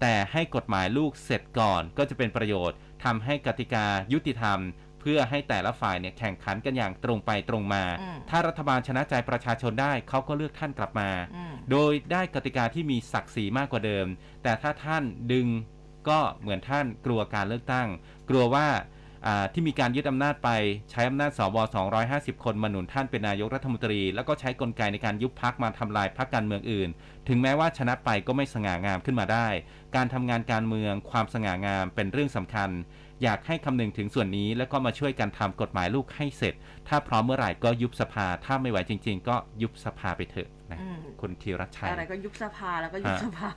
[0.00, 4.58] แต่ให้กฎหมายลูกเสร็จก่อนก็จะเป็นประโยชน์ทำให้กติกายุติธรรม
[5.00, 14.06] เพื่อให้แต่ละฝ่ายเนี่ยแข่งขันกันอย่างตรงไปตรงมาอืมถ้ารัฐบาลชนะใจประชาชนได้เขาก็เลือกท่านกลับมาอืมโดยได้กติกาที่มีศักดิ์ศรีมากกว่าเดิม
[14.42, 15.46] แต่ถ้าท่านดึง
[16.08, 17.88] ก็เหมือนท่านกลัวการเลือกตั้ง
[18.28, 18.97] กลัวว่าอ่า
[19.52, 20.50] ที่มีการยึดอำนาจไป
[20.90, 21.56] ใช้อำนาจสว
[22.00, 26.88] 250 คนมาหนุนท่านเป็นนายกรัฐมนตรี แล้วก็ใช้กลไกในการยุบพักมาทำลายพักการเมืองอื่น
[27.28, 29.48] ถึงแม้ว่าชนะไปก็ไม่สง่างามขึ้นมาได้
[29.96, 32.70] การทำงานการเมืองความสง่างามเป็นเรื่องสำคัญ
[33.22, 36.54] อยากให้คำนึงถึงส่วนนี้แล้วก็มาช่วยกันทำกฎหมายลูกให้เสร็จ
[36.88, 43.48] ถ้าพร้อมเมื่อไหร่ก็ยุบสภา ถ้าไม่ไหวจริง ๆ ก็ยุบสภาไปเถอะนะอืมคุณธีรชัยอะไรก็ยุบสภาแล้วก็ยุบฮะสภา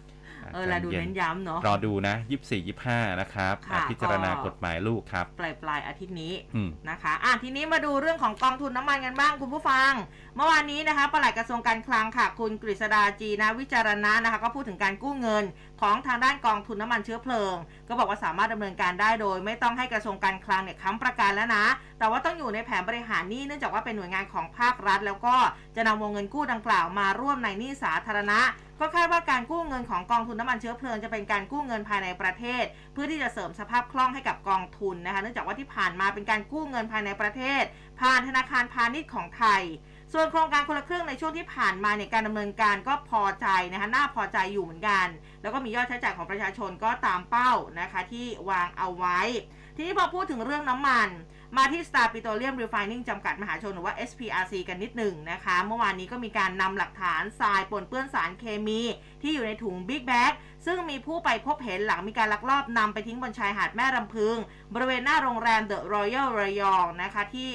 [0.54, 9.91] เออเราดูเน้นย้ำเนาะรอดูนะยี่สี่ยี่ห้านะครับค่ะพิจารณาก็กฎหมายลูกครับ ปลายปลายๆอาทิตย์นี้อืมนะคะ อะทีนี้มาดูเรื่องของกองทุนน้ำมันกันบ้างคุณผู้ฟัง
[10.36, 15.43] เมื่อวานนี้นะคะปลัดกระทรวงการคลังค่ะ คุณกฤษดาจีนะวิจารณะนะคะ ก็พูดถึงการกู้เงิน
[15.82, 17.56] ของทางด้านกองทุนน้ำมันเชื้อเพลิง
[17.88, 21.65] ก็บอกว่าสามารถดำเนินการได้โดย ไม่ต้องให้กระทรวงการคลังเนี่ยค้ำประกันแล้วนะ
[21.99, 25.36] แต่ว่าต้องอยู่ในแผนบริหารหนี้เนื่องจากว่าเป็นหน่วยงานของภาครัฐ แล้วก็
[25.75, 28.39] จะนำวงเงินกู้ดังกล่าวมาร่วมในหนี้สาธารณะ
[28.82, 32.63] ก็คาดว่าการกู้เงินของกองทุนน้ำมันเชื้อเพลิงจะเป็นการกู้เงินภายในประเทศ
[32.94, 37.63] เพื่อที่จะเสริมสภาพคล่องให้กับกองทุนนะคะเนื่องจากว่าที่ผ่านมาเป็นการกู้เงินภายในประเทศ
[38.02, 39.62] ผ่านธนาคารพาณิชย์ของไทย
[40.13, 45.08] ส่วนโครงการคนละครึ่งในช่วงที่ผ่านมาเนี่ยการดำเนินการก็พอใจนะคะน่าพอใจอยู่เหมือนกัน
[45.41, 49.20] แล้วก็มียอดใช้จ่ายของประชาชนก็ตามเป้านะคะที่วางเอาไว้
[49.76, 51.10] ทีนี้พอพูดถึงเรื่องน้ำมัน
[51.57, 58.81] มาที่ Star Petroleum Refining จำกัดมหาชนหรือว่า SPRC กันนิดหนึ่งนะคะ เมื่อวานนี้ก็มีการนำหลักฐานทรายปนเปื้อนสารเคมี
[59.21, 60.33] ที่อยู่ในถุง Big Bag
[60.65, 64.37] ซึ่งมีผู้ไปพบเห็นหลังมีการลักลอบนำไปทิ้งบนชายหาดแม่รำพึง
[64.73, 67.47] บริเวณหน้าโรงแรม The Royal ระยองนะคะ ที่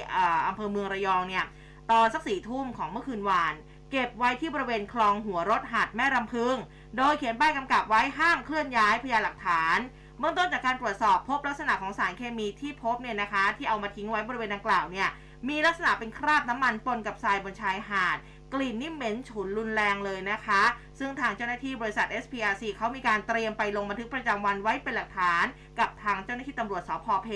[0.47, 1.45] อำเภอเมืองระยองเนี่ย
[1.91, 3.55] ตอนสักสี่ทุ่มของเมื่อคืนวาน
[3.91, 6.57] เก็บไว้ที่บริเวณคลองหัวรถหาดแม่รำพึง
[6.97, 9.79] โดยเขียนป้ายกำกับไว้ห้ามเคลื่อนย้ายพยานหลักฐาน
[10.19, 15.09] เบื้องต้นจากการตรวจสอบพบลักษณะของสารเคมีที่พบเนี่ยนะคะ ที่เอามาทิ้งไว้บริเวณดังกล่าวเนี่ย
[15.49, 18.19] มีลักษณะเป็นคราบน้ำมันปนกับทรายบนชายหาด
[18.55, 20.63] กลิ่นนี่เหม็นฉุนรุนแรงเลยนะคะ
[20.99, 25.45] ซึ่งทางเจ้าหน้าที่บริษัท SPRC เขามีการเตรียมไปลงบันทึกประจำวันไว้เป็นหลักฐาน
[25.79, 27.29] กับทางเจ้าหน้าที่ตำรวจสพเพ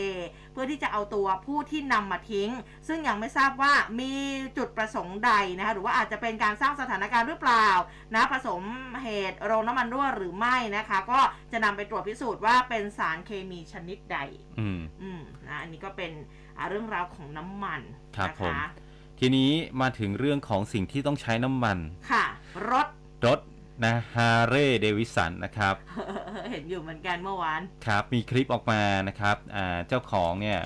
[0.53, 2.51] เพื่อที่จะเอาตัวผู้ที่นำมาทิ้ง
[2.89, 4.13] ซึ่งยังไม่ทราบว่ามี
[4.59, 7.69] จุดประสงค์ใดนะคะหรือว่าอาจจะเป็นการสร้างสถานการณ์หรือเปล่า
[8.15, 8.63] นะผสม
[9.03, 11.21] เหตุโรงน้ำมันรั่วหรือไม่นะคะ ก็
[11.53, 14.19] จะนำไปตรวจพิสูจน์ว่าเป็นสารเคมีชนิดใด
[14.61, 16.13] อืมอืมนะอันนี้ก็เป็น
[16.50, 17.81] อ่า เรื่องราวของน้ำมัน
[18.17, 18.69] ครับนะผมคะ
[19.21, 21.79] ทีนี้มาถึงเรื่องของสิ่งที่ต้องใช้น้ำมัน
[22.11, 22.25] ค่ะ
[22.71, 22.87] รถ
[23.27, 23.39] รถ
[23.85, 25.75] นะฮาร์เรย์เดวิสันนะครับ
[26.51, 30.61] เห็นอยู่เหมือนกันเมื่อวาน ครับ มีคลิปออกมานะครับอ่าเจ้าของเนี่ย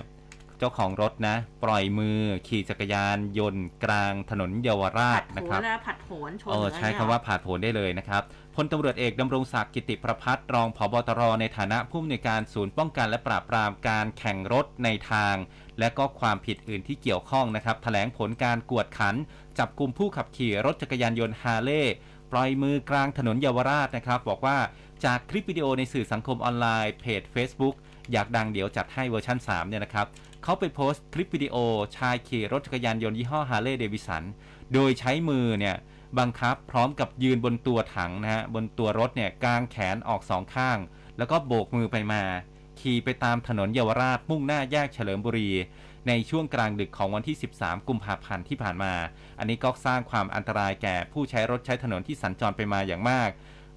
[0.59, 8.23] เจ้าของรถนะ ปล่อยมือขี่จักรยานยนต์กลางถนนเยาวราผัชดโผนะครับนะผัดโผนชนเอออะไรใช้เนี่ยคำว่าผ่าดโผนได้เลยนะครับ
[8.55, 15.35] พลตำรวจเอกดำรงศักดิ์กิติประพัฒน์รองผบตรในฐานะผู้อำนวยการศูนย์ป้องกันและปราบปรามการแข่งรถในทาง
[15.79, 19.15] และก็ความผิดอื่นที่เกี่ยวข้องนะครับแถลงผลการกวดขัน
[19.59, 21.95] จับกลุ่มผู้ขับขี่รถจักรยานยนต์ฮาร์เลย์
[22.33, 24.59] ปล่อยมือกลางถนนเยาวราชนะครับ บอกว่า
[25.05, 27.75] จากคลิปวิดีโอในสื่อสังคมออนไลน์เพจ Facebook
[28.13, 30.07] อยากดังเดี๋ยวจัดให้เวอร์ชัน3เนี่ยนะครับ
[30.43, 31.57] เขาไปโพสต์คลิปวิดีโอ
[31.97, 34.23] ชายขี่รถจักรยานยนต์ยี่ห้อฮาร์เลย์เดวิสัน
[34.75, 35.77] โดยใช้มือเนี่ย
[36.19, 40.79] บังคับพร้อมกับยืนบนตัวถังนะฮะบนตัวรถเนี่ยกางแขนออกสองข้าง
[41.19, 42.23] แล้วก็โบกมือไปมา
[42.85, 45.51] ขี่ไปตามถนนเยาวราชมุ่งหน้าแยกเฉลิมบุรี
[46.09, 48.95] ในช่วงกลางดึกของวันที่ 13 กุมภาพันธ์ที่ผ่านมา
[49.39, 53.31] อันนี้ก็สร้างความอันตรายแก่ผู้ใช้รถใช้ถนนที่สัญจรไปมาอย่างมาก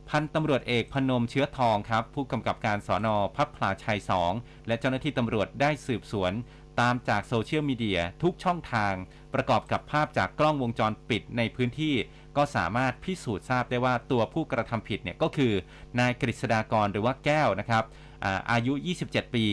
[0.09, 3.99] พันตำรวจเอกพนมเชื้อทองครับ ผู้กำกับการสอนอพับพลาชัย
[4.33, 6.31] 2 และเจ้าหน้าที่ตำรวจได้สืบสวน
[6.79, 8.93] ตามจากโซเชียลมีเดียทุกช่องทาง
[9.33, 11.95] ประกอบกับภาพจากกล้องวงจรปิดในพื้นที่
[12.37, 15.53] ก็สามารถพิสูจน์ทราบได้ว่าตัวผู้กระทำผิดเนี่ยก็คือ
[15.99, 17.83] นายกฤษดากรหรือว่าแก้วนะครับ
[18.23, 19.45] อาอายุ 27 ปี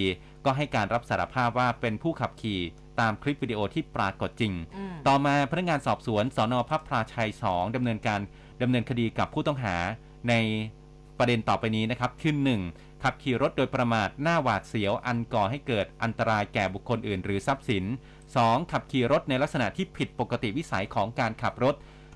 [0.45, 2.61] ก็ให้การรับสารภาพว่าเป็นผู้ขับขี่
[3.01, 8.21] ตามคลิปวิดีโอที่ปรากฏจริงอืมต่อมาพนักงานสอบสวนสอนอพับพลาชัย 2ดำเนินการ
[8.63, 9.77] ดำเนินคดีกับผู้ต้องหา
[10.29, 10.35] ใน
[11.19, 12.63] ประเด็นต่อไปนี้นะครับคือหนึ่ง
[13.03, 17.85] ขับขี่รถโดยประมาทหน้าหวาดเสียวอันก่อให้เกิดอันตรายแก่บุคคลอื่นหรือทรัพย์สิน
[18.29, 18.73] 2.
[18.73, 21.75] ขับขี่รถในลักษณะที่ผิดปกติวิสัยของการขับรถ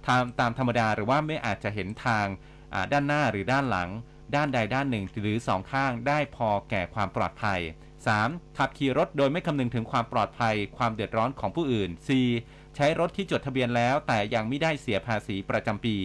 [0.09, 2.26] ตามตามธรรมดาหรือว่าไม่อาจจะเห็นทาง
[2.74, 3.88] อ่าด้านหน้าหรือด้านหลัง
[4.35, 7.61] ด้านใดด้านหนึ่งหรือสองข้างได้พอแก่ความปลอดภัย
[8.09, 8.59] 3.
[8.59, 11.91] ขับขี่รถโดยไม่คำนึงถึงความปลอดภัย ความเดือดร้อนของผู้อื่น
[12.33, 12.76] 4.
[12.76, 15.97] ใช้รถที่จดทะเบียนแล้ว แต่ยังไม่ได้เสียภาษีประจำปี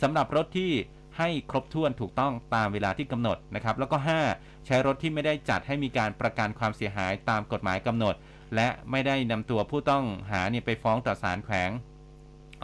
[0.00, 0.72] สำหรับรถที่
[1.18, 3.96] ให้ครบถ้วนถูกต้องตามเวลาที่กำหนดนะครับ แล้วก็
[4.32, 4.66] 5.
[4.66, 8.14] ใช้รถที่ไม่ได้จัดให้มีการประกันความเสียหายตามกฎหมายกำหนด
[8.54, 11.70] และไม่ได้นำตัวผู้ต้องหาเนี่ยไปฟ้องต่อศาลแขวง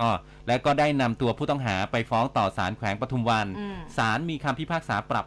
[0.01, 0.13] อ๋อ
[0.47, 5.27] และก็ได้นำตัวผู้ต้องหาไปฟ้องต่อศาลแขวงปทุมวันอืมศาลมีคำพิพากษาปรับ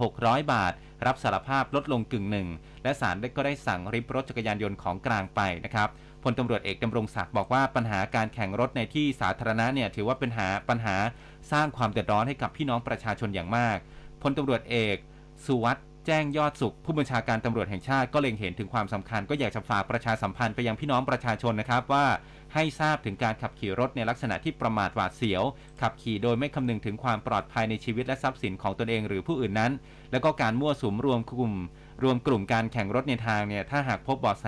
[0.00, 0.72] 1600 บาท
[1.06, 2.48] รับสารภาพลดลงกึ่งหนึ่ง
[2.82, 5.88] และศาลได้ก็ได้สั่งริบรถจักรยานยนต์ของกลางไปนะครับ
[6.22, 10.96] พลตำรวจเอกดำรงศักดิ์บอกว่าปัญหาการแข่งรถในที่สาธารณะเนี่ยถือว่าเป็นหาปัญหา
[11.52, 13.78] สร้างความเดือดร้อนให้กับพี่น้องประชาชนอย่างมาก
[14.22, 14.96] พลตำรวจเอก
[15.46, 22.06] สุวัสด์แจ้งยอดสุขผู้บัญชาการตำรวจแห่งชาติก็เล็งเห็นถึงความสำคัญก็อยากจะฝากประชาสัมพันธ์ไปยังพี่น้องประชาชนนะครับว่า
[22.56, 25.42] ให้ทราบถึงการขับขี่รถในลักษณะที่ประมาทหวาดเสียว
[25.80, 29.72] ขับขี่โดยไม่คำนึงถึงความปลอดภัยในชีวิตและทรัพย์สินของตนเองหรือผู้อื่นนั้น
[30.12, 31.54] แล้วก็การมั่วสุมรวมกลุ่ม
[32.02, 34.46] รวมกลุ่มการแข่งรถในทางเนี่ยถ้าหากพบเบาะแส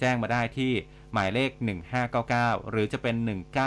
[0.00, 0.72] แจ้งมาได้ที่
[1.12, 1.50] หมายเลข
[2.10, 3.16] 1599 หรือจะเป็น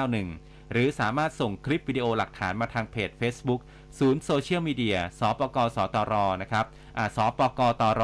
[0.09, 3.61] 191 หรือสามารถส่งคลิปวิดีโอหลักฐานมาทางเพจ Facebook
[3.99, 6.65] ศูนย์โซเชียลมีเดียสปกสตรนะครับ
[6.97, 8.03] อ่าสปกตร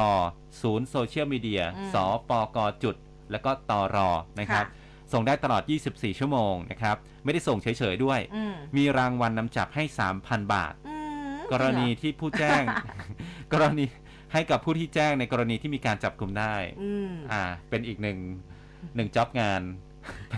[0.62, 1.96] ศูนย์โซเชียลมีเดียอืมส
[2.30, 2.96] ปกจุด
[3.32, 3.98] แล้วก็ตร
[4.40, 4.81] นะครับค่ะ
[5.14, 9.84] ส่งได้ตลอด 24 ชั่วโมงนะครับ ไม่ได้ส่งเฉยๆด้วยอืมมีรางวัลนนำจับให้
[10.18, 10.98] 3,000 บาทอื
[11.32, 12.64] มกรณีที่ผู้แจ้ง
[13.54, 13.86] กรณี
[14.34, 18.18] ให้กับผู้ที่แจ้งในกรณีที่มีการจับกลุ่มได้อืมอ่า เป็นอีกหนึ่ง
[18.96, 19.62] หนึ่งจ็อบงาน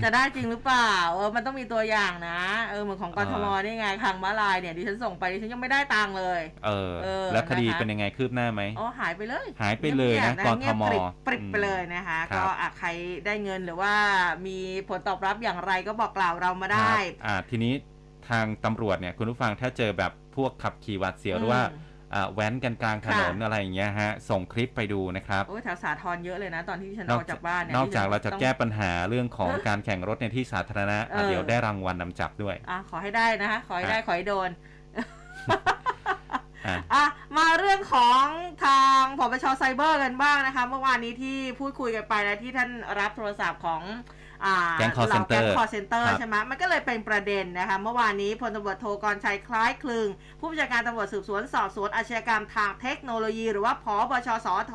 [0.03, 12.87] จะได้จริงหรือเปล่า เออ มันต้องมีตัวอย่างนะ เออ เหมือนของกอ่าทมนี่ไงทางม้าลายเนี่ย ดิฉันส่งไปดิฉันยังไม่ได้ตังค์เลยเออเออ แล้วคดีนะคะเป็นยังไงคืบหน้าไหมอ๋อ หายไปเลย หายไปเลยนะงีบๆกทมเงียบปริบปริบอืมไปเลยนะคะครับก็อะใคร
[13.25, 13.93] ได้เงินหรือว่า
[14.47, 14.57] มี
[14.89, 17.73] ผลตอบรับอย่างไรก็บอกกล่าวเรามาคได้รับอ่า ทีนี้
[18.29, 21.91] ทางตำรวจเนี่ยคุณผู้ฟังถ้าเจอแบบพวกขับขี่หวาดเสียวหรือว่าอืมอ่า
[22.33, 34.49] แว้นกันกลางถนนค่ะอะไรอย่างเงี้ยฮะส่งคลิปไปดูนะครับโอ้ยแถวสาทรเยอะเลยนะ ตอนที่ดิฉันออกจากบ้านเนี่ยนอกจากดิฉัเราจะต้องแก้ปัญหาเรื่องของการแข่งรถในที่สาธารณะอะเออเดี๋ยวได้รางวัลนำจับด้วยอะขอให้ได้นะคะขอให้ได้ขอให้โดน
[36.67, 37.05] อะอะ
[37.37, 38.23] มาเรื่องของ
[38.65, 44.22] ทางผบชไซเบอร์กันบ้างนะคะ เมื่อวานนี้ที่พูดคุยกันไปนะที่ท่านรับโทรศัพท์ของอ่า
[44.79, 50.07] แก๊ง call เหล่า center แก๊งคอเซนเตอร์ครับใช่ไหมมันก็เลยเป็นประเด็นนะคะ เมื่อวานนี้พลตำรวจโทกรชัยคล้ายคลึง
[50.39, 54.73] ผู้บัญชาการตำรวจสืบสวนสอบสวนอาชญากรรมทางเทคโนโลยี หรือว่าผบช.สอท.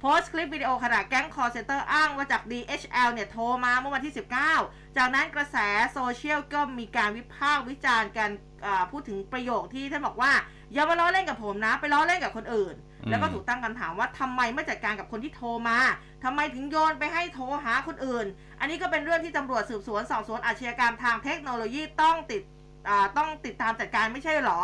[0.00, 4.14] โพสต์คลิปวิดีโอขณะแก๊งคอลเซ็นเตอร์อ้างว่าจาก DHL เนี่ยโทรมาเมื่อวันที่
[4.54, 5.56] 19 จากนั้นกระแส
[5.92, 8.30] โซเชียลก็มีการวิพากษ์วิจารณ์กัน
[8.66, 10.32] อ่าพูดถึงประโยคที่ท่านบอกว่า
[10.72, 15.78] อย่ามาล้อเล่นกับผมนะ ไปล้อเล่นกับคนอื่นอืมแล้วก็ถูกตั้งคำถามว่าทำไมไม่จัดการกับคนที่โทรมา
[16.24, 18.26] ทำไมถึงโยนไปให้โทรหาคนอื่น
[18.60, 22.42] อันนี้ก็เป็นเรื่องที่ตำรวจสืบสวนสอบสวนอาชญากรรมทางเทคโนโลยีต้องติด
[22.88, 24.60] อ่าต้องติดตามจัดการไม่ใช่หรอ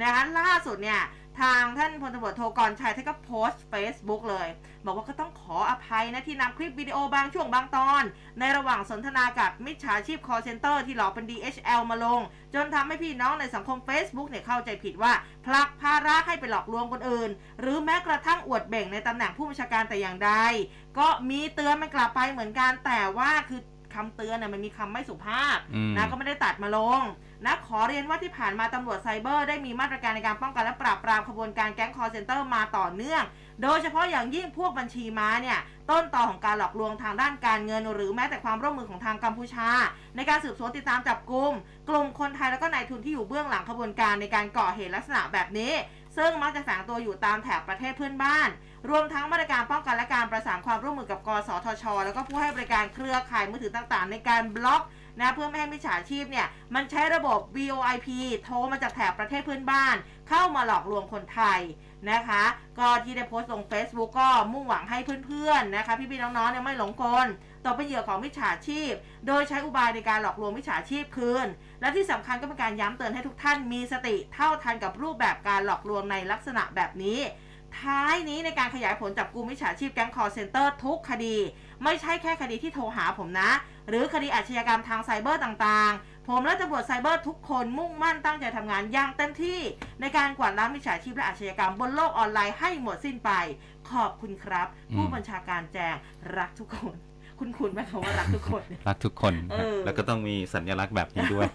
[0.00, 1.00] นะคะล่าสุดเนี่ย
[1.40, 4.48] ทางท่านพลตำรวจโทกรชัยท่านก็โพสต์ Facebook เลย
[4.84, 8.02] บอกว่าก็ต้องขออภัยนะที่นำคลิปวิดีโอบางช่วงบางตอน
[8.38, 12.20] ในระหว่างสนทนากับมิจฉาชีพ call center ที่หลอกเป็น DHL มาลง
[12.54, 15.12] จนทำให้พี่น้องในสังคม Facebook เนี่ยเข้าใจผิดว่า
[15.46, 17.30] ผลักภาระให้ไปหลอกลวงคนอื่น
[17.60, 20.32] หรือแม้กระทั่งอวดเบ่งในตำแหน่งผู้บัญชาการแต่อย่างใด
[20.98, 23.60] ก็มีเตือนมันกลับไปเหมือนกันแต่ว่าคือ
[23.94, 27.00] คำเตือนเนี่ยมันมีคำไม่สุภาพอืมนะก็ไม่ได้ตัดมาลง
[27.46, 33.22] นะขอเรียนว่าที่ผ่านมาตำรวจไซเบอร์ได้มีมาตรการในการป้องกันและปราบปรามขบวนการแก๊งคอลเซ็นเตอร์มาต่อเนื่อง
[33.62, 35.58] โดยเฉพาะอย่างยิ่งพวกบัญชีม้าเนี่ย
[35.90, 39.68] ต้นตอของการหลอกลวงทางด้านการเงิน หรือแม้แต่ความร่วมมือของทางกัมพูชา
[40.16, 41.52] ในการสืบสวนติดตามจับกลุ่ม
[41.88, 45.72] กลุ่มคนไทยแล้วก็นายทุนที่อยู่เบื้องหลังขบวนการในการก่อเหตุลักษณะแบบนี้
[46.16, 48.48] ซึ่งมักจะแฝงตัวอยู่ตามแถบประเทศเพื่อนบ้าน
[48.88, 54.82] รวมทั้งมาตรการป้องกันและการประสานความร่วมมือกับกสทช แล้วก็ผู้ให้บริการเครือข่ายมือถือต่างๆ ในการบล็อก
[55.20, 58.08] นะเพื่อไม่ให้มิจฉาชีพเนี่ยมันใช้ระบบ VoIP
[58.44, 59.96] โทรมาจากแถบประเทศเพื่อนบ้าน
[60.28, 61.60] เข้ามาหลอกลวงคนไทย
[62.10, 62.44] นะคะ
[62.78, 67.26] ก็ที่ได้โพสต์ลง Facebook ก็มุ่งหวังให้เพื่อนๆนะคะ พี่ๆน้องๆเนี่ยไม่หลงกล
[67.64, 68.92] ตกเป็นเหยื่อของมิจฉาชีพ
[69.26, 71.46] โดยใช้อุบายในการหลอกลวงมิจฉาชีพคืน
[71.80, 77.18] และที่สำคัญก็เป็นการย้ำเตือนให้ทุกท่านมีสติเท่าทันกับรูปแบบการหลอกลวงในลักษณะแบบนี้
[77.80, 81.36] ท้ายนี้ในการขยายผลจับกลุ่มมิจฉาชีพแก๊งคอร์เซนเตอร์ทุกคดี
[81.84, 83.50] ไม่ใช่แค่คดีที่โทรหาผมนะ
[83.88, 89.60] หรือคดีอาชญากรรมทางไซเบอร์ต่างๆ ผมและตำรวจไซเบอร์ทุกคนมุ่งมั่นตั้งใจทำงานอย่างเต็มที่
[90.00, 93.30] ในการกวาดล้างมิจฉาชีพและอาชญากรรมบนโลกออนไลน์ให้หมดสิ้นไป
[93.90, 95.94] ขอบคุณครับ ผู้บัญชาการแจง
[96.36, 97.07] รักทุกคน
[97.38, 101.46] คุณคุณไหมคำว่ารักทุกคนเนี่ยรักทุกคนนะเออแล้วก็ต้องมีสัญลักษณ์แบบนี้ด้วย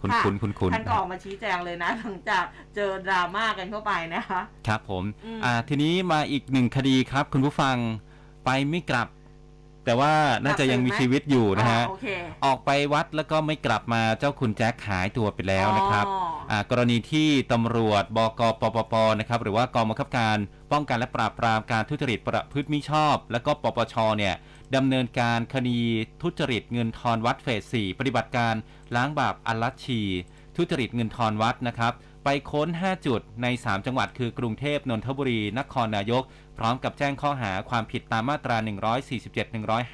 [0.00, 7.76] คุณค่ะคุณคุณคุณท่านก็ออกมาชี้แจงเลยนะหลังจากเจอดราม่ากันเข้าไปนะคะ ครับผมอืมอ่าทีนี้มาอีกหนึ่งคดีครับ คุณผู้ฟัง
[8.44, 9.08] ไปไม่กลับ
[9.84, 10.12] แต่ว่า
[10.44, 12.06] น่าจะยังมีชีวิตอยู่นะฮะอ๋อโอเค
[12.44, 20.36] ออกไปวัดแล้วก็ไม่กลับมาเจ้าคุณแจ็คหายตัวไปแล้วนะครับอ๋ออ่ากรณีที่ตำรวจบกปปปนะครับหรือว่ากองบังคับการ
[20.72, 24.34] ป้องกันและปราบปรามการทุจริตประพฤติมิชอบ และก็ปปชเนี่ย
[24.74, 25.80] ดำเนินการคดี
[26.22, 28.54] ทุจริตเงินทอนวัดเฟส4ปฏิบัติการ
[28.96, 30.00] ล้างบาปอัลลัชชี
[30.56, 31.92] ทุจริตเงินทอนวัดนะครับ
[32.24, 36.22] ไปค้น 5 จุดใน 3 จังหวัดคือกรุงเทพนนทบุรี นครนายก
[36.58, 38.56] พร้อมกับแจ้งข้อหาความผิดตามมาตรา
[39.22, 39.46] 147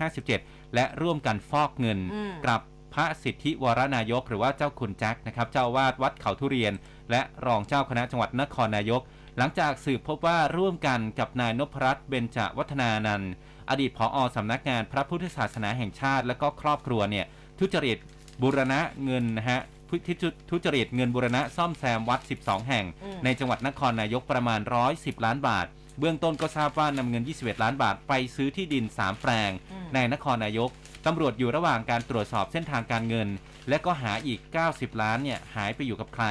[0.09, 2.61] 157 และร่วมกันฟอกเงินอืมกับ
[2.95, 6.73] พระสิทธิวรนายก หรือว่าเจ้าคุณแจ็คนะครับ เจ้าอาวาดวัดเขาทุเรียน
[7.11, 9.03] และรองเจ้าคณะจังหวัดนครนายก
[9.39, 13.33] หลังจากสืบพบว่าร่วมกันกับนายนพรัตน์เบญจวัฒนานันท์
[13.71, 17.27] อดีตผอสำนักงานพระพุทธศาสนาแห่งชาติ และก็ครอบครัวเนี่ย
[17.59, 17.99] ทุจริต
[18.43, 24.61] บูรณะเงินนะฮะทุทุทุจริตเงินบูรณะซ่อมแซมวัด 12 แห่งอืมในจังหวัดนครนายกประมาณ
[24.93, 25.67] 110 ล้านบาท
[25.99, 30.71] เบื้องต้นก็ทราบว่านำเงิน 21 ล้านบาทไปซื้อที่ดิน 3 แปลงอืมในนครนายก
[31.07, 33.29] ตำรวจอยู่ระหว่างการตรวจสอบเส้นทางการเงิน
[33.69, 34.41] และก็หาอีก
[34.71, 36.27] 90 ล้านเนี่ยหายไปอยู่กับใคร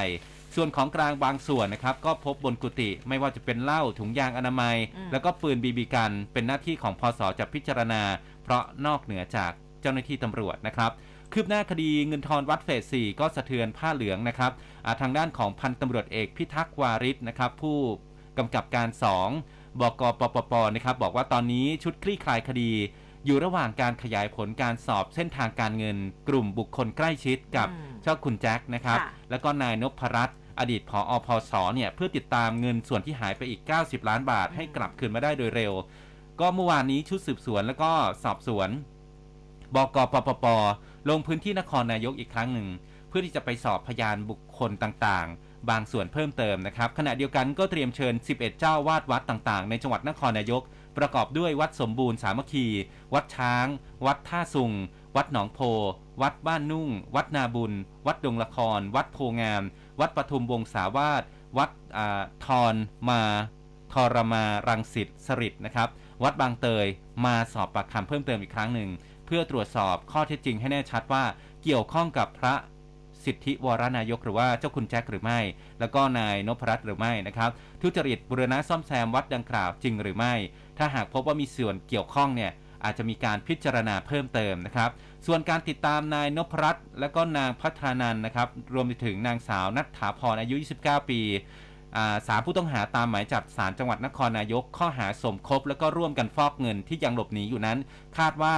[0.55, 8.01] ส่วนของกลางบางส่วนนะครับก็พบบนกุฏิไม่ว่าจะเป็นเหล้าถุงยางอนามัยอืมแล้วก็ปืนบีบีกัน เป็นหน้าที่ของพศจะพิจารณา
[8.43, 10.91] เพราะนอกเหนือจากเจ้าหน้าที่ตำรวจนะครับ
[11.33, 14.51] คืบหน้าคดีเงินทอนวัดเฟส4ก็สะเทือนผ้าเหลืองนะครับ
[14.85, 17.77] อ่าทางด้านของพันตำรวจเอกพิทักษ์วาริศนะครับผู้
[18.37, 18.89] กำกับการ
[19.33, 22.71] 2 บกปปปนะครับบอกว่าตอนนี้ชุดคลี่คลายคดี
[23.25, 25.97] อยู่ระหว่างการขยายผลการสอบเส้นทางการเงิน
[26.27, 35.73] กลุ่มบุคคลใกล้ชิดกับอืมเจ้าคุณแจ็คนะครับค่ะแล้วก็นายนพรัตน์ อดีตผออพศเนี่ยเพื่อติดตามเงินส่วนที่หายไปอีก 90 ล้านบาทให้กลับคืนมาได้โดยเร็ว
[36.39, 37.91] ก็เมื่อวานนี้ชุดสืบสวนแล้วก็
[38.23, 38.69] สอบสวน
[39.75, 40.45] บกปปป
[41.09, 42.67] ลงพื้นที่นครนายกอีกครั้งหนึ่ง
[43.07, 50.61] เพื่อที่จะไปสอบพยานบุคคลต่างๆ บางส่วนเพิ่มเติมนะครับ ขณะเดียวกันก็เตรียมเชิญ 11 เจ้าวาดวัดต่างๆ ในจังหวัดนครนายก
[50.97, 52.67] ประกอบด้วยวัดสมบูรณ์สามัคคี
[53.13, 53.67] วัดช้าง
[54.05, 54.71] วัดท่าสุง
[55.15, 55.59] วัดหนองโพ
[56.21, 57.73] วัดบ้านนุ่ง วัดนาบุญ
[58.07, 59.63] วัดดงละคร วัดโพงาม
[60.01, 61.23] วัดปทุมวงศาวาส
[61.57, 62.75] วัดอาทร
[63.09, 63.21] มา
[63.93, 65.89] ทรมารังสิตสริตนะครับ
[66.23, 66.87] วัดบางเตย
[67.25, 68.89] มาสอบปากคำเพิ่มเติมอีกครั้งหนึ่ง
[69.25, 71.23] เพื่อตรวจสอบข้อเท็จจริงให้แน่ชัดว่า
[71.63, 72.55] เกี่ยวข้องกับพระ
[73.25, 75.39] สิทธิวรนายกหรือว่าเจ้าคุณแจ็คหรือไม่
[75.79, 77.49] แล้วก็นายนพรัตน์หรือไม่นะครับ
[77.81, 80.33] ทุจริตบุรณะซ่อมแซมวัดดังกล่าวจริงหรือไม่
[80.77, 82.51] ถ้าหากพบว่ามีส่วนเกี่ยวข้องเนี่ย
[82.83, 84.89] อาจจะมีการพิจารณาเพิ่มเติมนะครับ
[85.25, 91.21] ส่วนการติดตามนายนพรัตน์และก็นางพัฒนันนะครับ รวมไปถึงนางสาวนัทถาพรอายุ 29 ปี
[92.27, 97.77] สามผู้ต้องหาตามหมายจับสารจังหวัดนครนายก ข้อหาสมคบ และก็ร่วมกันฟอกเงินที่ยังหลบหนีอยู่นั้น
[98.17, 98.55] คาดว่า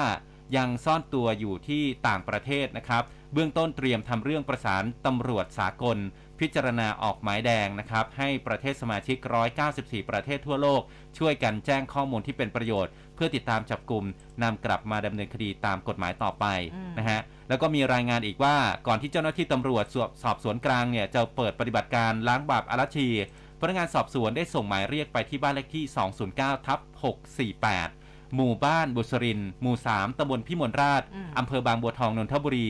[0.57, 3.03] ยังซ่อนตัวอยู่ที่ต่างประเทศนะครับ
[3.33, 5.97] เบื้องต้นเตรียมทำเรื่องประสานตำรวจสากล
[6.39, 9.17] พิจารณาออกหมายแดงนะครับให้ประเทศสมาชิก
[9.63, 10.81] 194 ประเทศทั่วโลก
[11.17, 14.03] ช่วยกันแจ้งข้อมูลที่เป็นประโยชน์ เพื่อติดตามจับกลุ่ม
[14.43, 17.19] นำกลับมาดำเนินคดีตามกฎหมายต่อไปอืมนะฮะ
[17.49, 18.55] แล้วก็มีรายงานอีกว่า
[18.87, 23.07] ก่อนที่เจ้าหน้าที่ตำรวจสอบสอบสวนกลางเนี่ยจะเปิดปฏิบัติการล้างบาปอารัชชี
[23.59, 25.85] พนักงานสอบสวนได้ส่งหมายเรียกไปที่บ้านเลขที่
[26.25, 26.79] 209ทับ
[27.57, 32.69] 648 หมู่บ้านบุษรินทร์หมู่ 3ตำบลพิมลราชอืมอำเภอบางบัวทอง นนทบุรี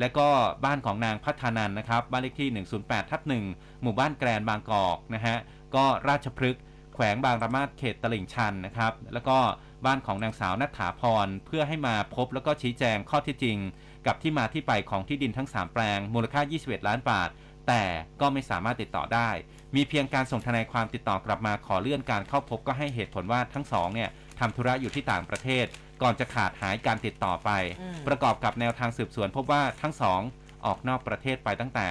[0.00, 0.28] และก็
[0.64, 3.20] บ้านของนางพัฒนันนะครับบ้านเลขที่ 108ทับ
[3.52, 5.36] 1หมู่บ้านแกรนบางกอกนะฮะ
[5.74, 6.62] ก็ราชพฤกษ์
[6.94, 9.38] แขวงบางระมาศเขตตลิ่งชันนะครับแล้วก็
[9.86, 13.58] บ้านของนางสาวนัฐาพร เพื่อให้มาพบแล้วก็ชี้แจงข้อที่จริง
[14.06, 17.28] กับที่มาที่ไปของที่ดินทั้ง 3 แปลง มูลค่า 21 ล้านบาท
[17.68, 17.82] แต่
[18.20, 19.30] ก็ไม่สามารถติดต่อได้
[19.76, 25.66] มีเพียงการส่งทนายความติดต่อกลับมาขอเลื่อนการเข้าพบก็ให้เหตุผลว่าทั้งสองเนี่ยทำธุระอยู่ที่ต่างประเทศ
[26.02, 30.20] ก่อนจะขาดหายการติดต่อไปอืมประกอบกับแนวทางสืบสวนพบว่าทั้งสอง
[30.66, 31.86] ออกนอกประเทศไปตั้งแต่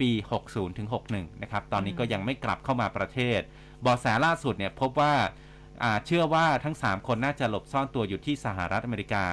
[0.00, 0.10] ปี
[0.44, 3.40] 60 ถึง 61 นะครับ ตอนนี้ก็ยังไม่กลับเข้ามาประเทศ
[3.82, 5.14] เบาะแสล่าสุดเนี่ยพบว่า
[5.82, 9.24] อ่าเชื่อว่าทั้ง 3 คนน่าจะหลบซ่อนตัวอยู่ที่สหรัฐอเมริกา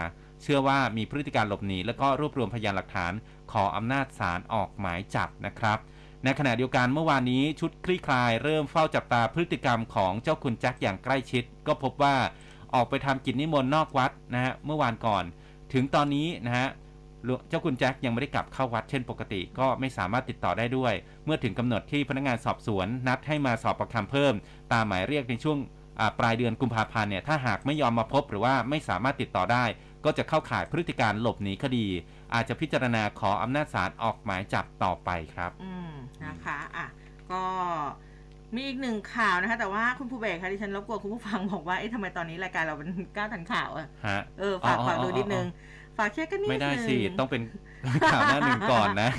[0.41, 3.13] เชื่อว่ามีพฤติการหลบหนี แล้วก็รวบรวมพยานหลักฐาน
[3.51, 5.80] ขออำนาจศาลออกหมายจับนะครับ
[6.24, 12.15] ในขณะเดียวกันเมื่อวานนี้ชุดคลี่คลายเริ่มเฝ้าจับตาพฤติกรรมของเจ้าคุณแจ็คอย่างใกล้ชิด ก็พบว่า
[12.76, 15.24] ออกไปทำกิจนิมนต์นอกวัดนะฮะเมื่อวานก่อน
[15.74, 16.69] ถึงตอนนี้นะฮะ
[17.49, 20.93] เจ้าคุณแจ็คยังไม่ได้กลับเข้าวัดเช่นปกติ ก็ไม่สามารถติดต่อได้ด้วย
[21.26, 24.34] เมื่อถึงกำหนดที่พนักงานสอบสวน นัดให้มาสอบประคำเพิ่ม
[24.74, 25.57] ตามหมายเรียกในช่วง
[26.19, 29.65] ปลายเดือนกุมภาพันธ์เนี่ยถ้าหากไม่ยอมมาพบหรือว่าไม่สามารถติดต่อได้
[30.05, 31.86] ก็จะเข้าข่ายพฤติการหลบหนีคดี
[32.34, 35.93] อาจจะพิจารณาขออำนาจศาลออกหมายจับต่อไปครับ อืม
[36.26, 36.88] นะคะอะ
[37.32, 37.43] ก็
[38.56, 47.41] มีอีกหนึ่งข่าวนะคะ แต่ว่าคุณผู้เบกค่ะที่ฉันรบกวนคุณผู้ฟังบอกว่าเอ๊ะทำไมตอนนี้รายการเราเป็นก้าวทันข่าวอะฮะเออฝากอ๋อฝากดูอ๋อนิดนึงอ๋ฝากเช็คกันนิดไม่ได้นึงสิ ต้องเป็น
[48.12, 49.12] ข่าวหน้าหนึ่งก่อนนะ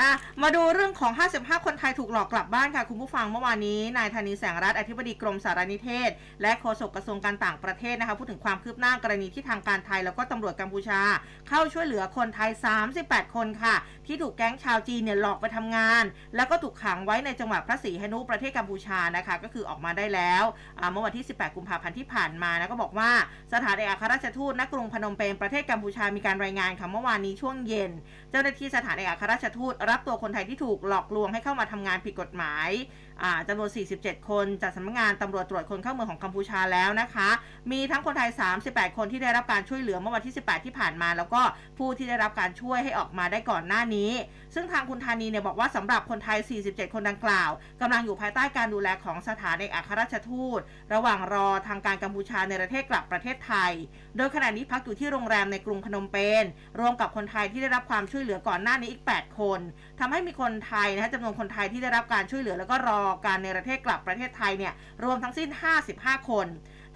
[0.00, 6.10] อะมาดูเรื่องของ 55 คนไทยถูกหลอกกลับบ้านค่ะ คุณผู้ฟังเมื่อวานนี้นายธนีแสงรัฐอธิบดีกรมสารนิเทศ
[6.42, 11.00] และโฆษกกระทรวงการต่างประเทศนะคะพูดถึงความคืบหน้ากรณีที่ทางการไทย แล้วก็ตำรวจกัมพูชา
[11.48, 12.50] เข้าช่วยเหลือคนไทย
[12.92, 13.74] 38 คนค่ะ
[14.06, 16.04] ที่ถูกแก๊งชาวจีนเนี่ยหลอกไปทำงาน
[16.36, 20.44] แล้วก็ถูกขังไว้ในจังหวัดพระศรีหนุประเทศกัมพูชานะคะ ก็คือออกมาได้แล้ว
[20.78, 23.10] อ่าเมื่อวันที่ 18 กุมภาพันธ์ที่ผ่านมานะก็บอกว่า
[23.52, 27.90] สถานเอกอัครราชทูตณกรุงพนมเปญประเทศกัมพูชามีการรายงานค่ะเมื่อวานนี้ช่วงเย็น
[28.30, 32.70] เจ้าหน้าที่สถานเอกอัครราชทูตรับตัวคนไทยที่ถูกหลอกลวงให้เข้ามาทำงานผิดกฎหมาย
[33.48, 37.28] จำนวน 47 คนจากสำนักงานตำรวจตรวจคนเข้าเมืองของกัมพูชาแล้วนะคะ
[37.72, 38.30] มีทั้งคนไทย
[38.64, 41.42] 38 คนที่ได้รับการช่วยเหลือเมื่อวันที่ 18 ที่ผ่านมา แล้วก็
[41.78, 44.10] ผู้ที่ได้รับการช่วยให้ออกมาได้ก่อนหน้านี้
[44.58, 47.50] ซึ่งทางคุณธานีเนี่ยบอกว่าสำหรับคนไทย 47 คนดังกล่าว
[47.80, 50.60] กำลังอยู่ภายใต้การดูแลของสถานเอกอัครราชทูต
[50.94, 53.72] ระหว่างรอทางการกัมพูชาในประเทศกลับประเทศไทย
[54.16, 56.44] โดยขณะนี้พักอยู่ที่โรงแรมในกรุงพนมเปญ
[56.80, 59.60] รวมกับคนไทยที่ได้รับความช่วยเหลือก่อนหน้านี้อีก 8 คน
[60.00, 64.72] ทำให้มีคนไทยนะฮะจำนวนคนไทยที่ได้รับการช่วยเหลือ แล้วก็รอการในประเทศกลับประเทศไทยเนี่ย
[65.04, 65.48] รวมทั้งสิ้น
[65.88, 66.46] 55 คน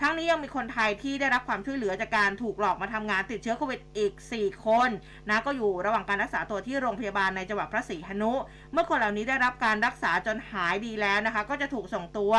[0.02, 4.90] ทั้งนี้ยังมีคนไทยที่ได้รับความช่วยเหลือจากการถูกหลอกมาทำงานติดเชื้อโควิดอีก 4 คน
[5.30, 8.32] นะก็อยู่ระหว่างการรักษาตัวที่โรงพยาบาลในจังหวัดพระศรีหนุ
[8.72, 12.32] เมื่อคนเหล่านี้ได้รับการรักษาจนหายดีแล้วนะคะ ก็จะถูกส่งตัว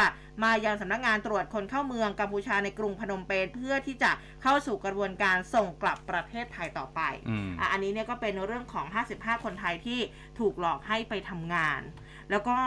[0.43, 8.85] มายังสำนักงานตรวจคนเข้าเมืองกัมพูชาในกรุงพนมเปญเพื่อที่จะเข้าสู่กระบวนการส่งกลับประเทศไทยต่อไปอืมอะอันนี้เนี่ยก็เป็นเรื่องของ
[9.15, 9.99] 55 คนไทยที่
[10.39, 11.81] ถูกหลอกให้ไปทำงาน
[12.31, 12.57] แล้วก็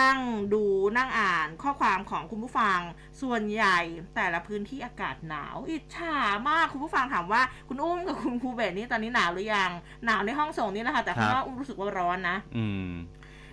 [0.00, 0.18] นั่ง
[0.54, 0.64] ดู
[0.96, 2.80] นั่งอ่านข้อความของคุณผู้ฟัง
[3.22, 3.78] ส่วนใหญ่
[4.16, 6.16] แต่ละพื้นที่อากาศหนาว อิจฉา
[6.48, 9.70] มากคุณผู้ฟังถามว่าคุณอุ้มกับคุณครูเบสนี่ตอนนี้หนาวหรือยัง
[10.04, 12.92] หนาวในห้องส่งนี่แหละค่ะแต่ข้างนอกอุ้มรู้สึกว่าร้อนนะ อืม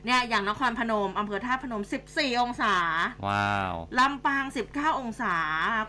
[0.05, 2.75] เนี่ยอย่างนครพนมอำเภอท่าตุพนม 14 องศา
[3.27, 5.36] ว้าวลำปาง 19 องศา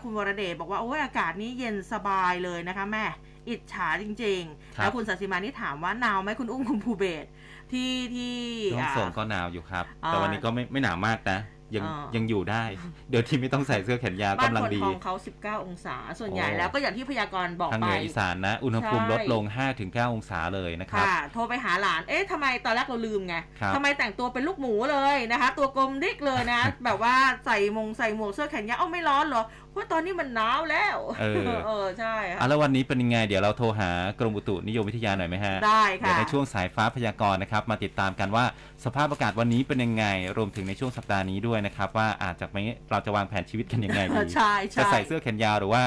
[0.03, 3.05] คุณวรเดชบอกว่า โอ้ยอากาศนี้เย็นสบายเลยนะคะแม่
[3.49, 4.41] อิจฉาจริง
[4.77, 7.25] ครับๆแล้วคุณสัสิมานี่ถามว่าหนาวไหมคุณอุ้มคุณภูเบศ
[7.71, 8.35] ที่ที่
[8.71, 11.39] ช่วงอ่าส่งก็หนาวอยู่ครับ อ่าแต่วันนี้ก็ไม่ไม่หนาวมากนะ
[11.75, 12.63] ยังอ่ายั ยังอยู่ได้
[13.09, 19.43] เดี๋ยวที่ไม่ต้องใส่เสื้อแขนยาวบ้านกำลังคนดีทองเขา 19 องศา ส่วนใหญ่โอ้ แล้วก็อย่างที่พยากรณ์บอกทางไป เหนืออีสานนะ อุณหภูมิใช่ ลดลง
[19.77, 29.43] 5-9 องศาเลยนะครับ ค่ะ โทรไปหาหลาน เอ๊ะทำไมตอนแรกเราลืมไงครับ ทำไมแต่งตัวเป็นลูกหมูเลยนะคะ ตัวกลมดิกเลยนะ แบบว่าใส่มงใส่หมวกเสื้อแขนยาวเอ้าไม่ร้อนเหรอ
[29.75, 38.45] เพราะตอนนี้มันหนาวแล้วเออเออใช่ค่ะอะแล้ววันนี้เป็นยังไง เดี๋ยวเราโทรหากรมอุตุนิยมวิทยาหน่อยไหมฮะได้เดี๋ยวค่ะในช่วงสายฟ้าพยากรณ์นะครับ มาติดตามกันว่า
[38.85, 40.05] สภาพอากาศวันนี้เป็นยังไง
[40.37, 42.61] รวมถึงในช่วงสัปดาห์นี้ด้วยนะครับ ว่าอาจจะไม่
[42.91, 45.83] เราจะวางแผนชีวิตกันยังไงดีใช่ใช่จะใส่เสื้อแขนยาวหรือว่า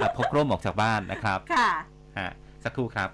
[0.00, 1.70] อะพกร่มออกจากบ้านนะครับค่ะ
[2.18, 2.30] ฮะ
[2.64, 3.10] สักครู่ครับ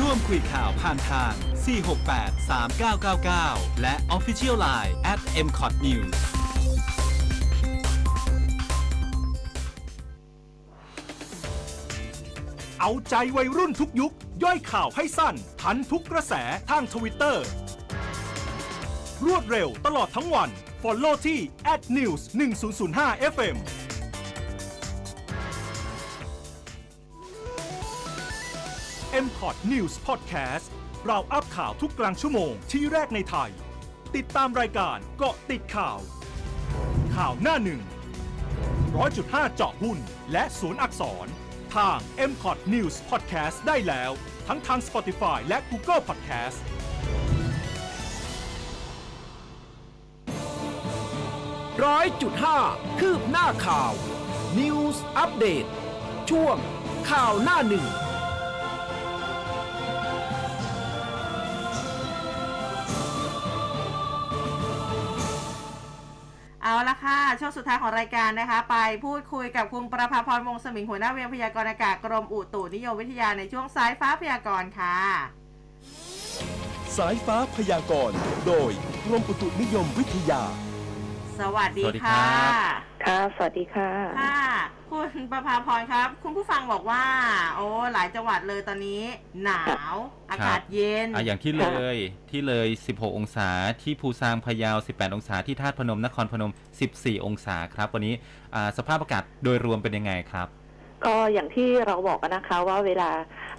[0.00, 1.32] ร่วมคุยข่าวผ่านทาง
[2.12, 2.50] 468
[3.00, 6.14] 3999 และ Official Line at mcot news
[12.84, 14.12] เอาใจวัยรุ่นทุกยุค
[14.44, 16.34] ย่อยข่าวให้สั้น ทันทุกกระแส
[16.70, 17.44] ทางทวิตเตอร์
[19.26, 20.50] รวดเร็วตลอดทั้งวัน
[20.82, 21.40] Follow ที่
[21.96, 22.20] @news
[22.78, 23.56] 1005 FM
[29.24, 30.66] m p o t News Podcast
[31.06, 33.50] เราอัพข่าวทุกกลางชั่วโมงที่แรกในไทย
[34.16, 35.98] ติดตามรายการเกาะติดข่าว
[37.16, 37.80] ข่าวหน้าหนึ่ง
[38.96, 39.98] ร้อยจุดห้าเจาะหุ้น
[40.32, 41.28] และศูนย์อักษร
[41.74, 41.98] ทาง
[42.30, 44.10] m c o t News Podcast ได้แล้ว
[44.48, 46.58] ทั้งทาง Spotify และ Google Podcast
[51.84, 52.58] ร้อยจุดห้า
[53.00, 53.92] คืบหน้าข่าว
[54.58, 55.68] News Update
[56.30, 56.56] ช่วง
[57.10, 57.86] ข่าวหน้าหนึ่ง
[66.88, 74.98] ละค่ะ ช่วงสุดท้ายของรายการนะคะ ไปพูดคุยกับคุณประภาพรวงศ์สมิงหัวหน้าเวียนพยากรณ์อากาศกรมอุตุนิยมวิทยาในช่วงสายฟ้าพยากรณ์ค่ะ
[76.96, 78.70] สายฟ้าพยากรณ์ โดย
[79.04, 80.42] กรมอุตุนิยมวิทยา
[81.38, 83.90] สวัสดีสวัสดีคค่ะรับ ค่ะ สวัสดีค่ะ
[84.20, 84.42] ค่ะ
[84.90, 87.04] คุณประภาพรครับ คุณผู้ฟังบอกว่า
[87.56, 89.02] โอ้หลายจังหวัดเลยตอนนี้
[89.44, 89.94] หนาว
[90.30, 91.96] อากาศเย็นอะอย่างที่เลย
[92.30, 93.48] ที่เลย 16 องศา
[93.82, 96.52] ที่ภูซางพะเยา 18 องศาที่ธาตุพนมนครพนม
[96.88, 98.14] 14 องศาครับ วันนี้
[98.54, 100.48] อ่าสภาพอากาศโดยรวมเป็นยังไงครับ
[101.06, 103.10] ก็อย่างที่เราบอกกันนะคะว่าเวลา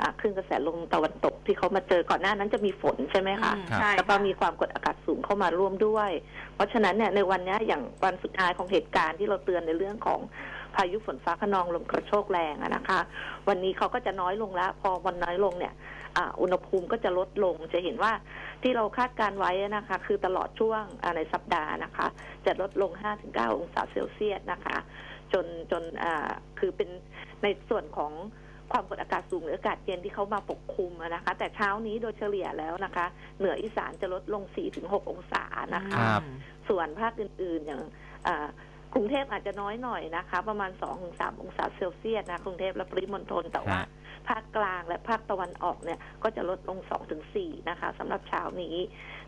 [0.01, 6.09] อ่าคลื่นกระแสลมตะวันตกที่เขามาเจอก่อนหน้านั้นจะมีฝนใช่ไหมคะอืมครับใช่แล้วก็ค่ะมีความกดอากาศสูงเข้ามาร่วมด้วย
[6.55, 10.19] เพราะฉะนั้นเนี่ยในวันเนี้ยอย่างวันสุดท้ายของเหตุการณ์ที่เราเตือนในเรื่องของ
[10.75, 12.99] พายุฝนฟ้าขนองลมกระโชกแรงอะนะคะ
[13.47, 15.73] วันนี้เขาก็จะน้อยลงแล้ว พอวันน้อยลงเนี่ย
[16.17, 18.11] อาอุณหภูมิก็จะลดลงจะเห็นว่า
[18.61, 22.07] ที่เราคาดการไว้นะคะ คือตลอดช่วงอ่าในสัปดาห์นะคะ
[22.45, 22.91] จะลดลง
[23.23, 24.77] 5-9 องศาเซลเซียสนะคะ
[25.33, 26.29] จนจนอ่า
[26.59, 26.89] คือเป็น
[27.43, 28.11] ในส่วนของ
[28.71, 33.05] ความกดอากาศสูงหรืออากาศเย็นที่เขามาปกคลุมอะนะคะ แต่เช้านี้โดยเฉลี่ยแล้วนะคะ
[33.37, 34.43] เหนืออีสานจะลดลง
[34.77, 35.43] 4-6 องศา
[35.75, 36.21] นะคะ ครับ
[36.69, 37.81] ส่วนภาคอื่นๆอย่าง
[38.27, 38.47] อ่า
[38.93, 40.71] กรุงเทพอาจจะน้อยหน่อยนะคะ ประมาณ
[41.01, 43.87] 2-3 องศาเซลเซียสนะกรุงเทพและปริมณฑลแต่ว่า ฮะ
[44.29, 46.79] ภาคกลางและภาคตะวันออกเนี่ยก็จะลดลง
[47.23, 48.75] 2-4 นะคะสำหรับเช้านี้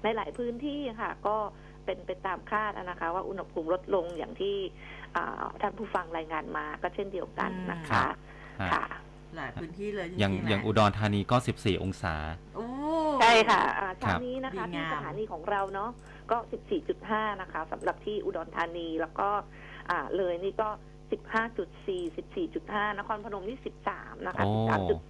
[0.03, 1.37] ในหลายพื้นที่ค่ะ ก็
[1.85, 4.55] เป็นไปตามคาดนะคะ ว่าอุณหภูมิลดลงอย่างที่
[5.15, 8.03] อ่าท่านผู้ฟังรายงานมาก็เช่นเดียวกันนะคะ
[8.61, 8.85] ฮะค่ะ
[9.35, 12.15] หลายพื้นที่เลยจริงๆอย่างนะอย่างอุดรธานีก็ 14 องศา
[12.55, 12.65] โอ้
[13.21, 15.89] ใช่ค่ะอ่าครัเช้าบนี้นะคะดีที่งามสถานีของเราเนาะ
[16.31, 16.37] ก็
[16.89, 19.29] 14.5 นะคะสำหรับที่อุดรธานีแล้วก็
[19.89, 20.69] อ่าเลยนี่ก็
[21.11, 21.87] 15.4
[22.45, 23.57] 14.5 นครพนมนี่
[23.91, 24.51] 13 นะคะโอ้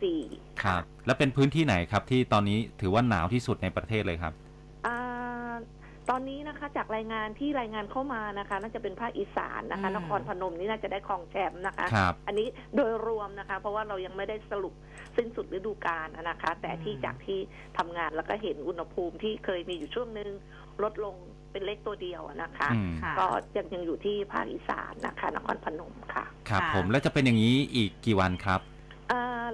[0.01, 4.44] 13.4 ครับ แล้วเป็นพื้นที่ไหนครับที่ตอนนี้ถือว่าหนาวที่สุดในประเทศเลยครับอ่า
[6.09, 14.73] ตอนนี้นะคะจากรายงานที่รายงานเข้ามานะคะ น่าจะเป็นภาคอีสานนะคะ นครพนมนี่น่าจะได้ครองแชมป์นะคะครับอันนี้โดยรวมนะคะ เพราะว่าเรายังไม่ได้สรุป
[15.17, 17.39] สิ้นสุดฤดูกาลนะคะ แต่ที่จากที่
[17.77, 20.29] ทำงานแล้วก็เห็นอุณหภูมิที่เคยมีอยู่ช่วงหนึ่ง
[20.83, 21.15] ลดลง
[21.51, 23.25] เป็นเลขตัวเดียวนะคะอืมค่ะก็
[23.57, 28.74] ยังยังอยู่ที่ภาคอีสานนะคะ นครพนมค่ะ ครับค่ะผมแล้วจะเป็นอย่างนี้อีกกี่วันครับอ่า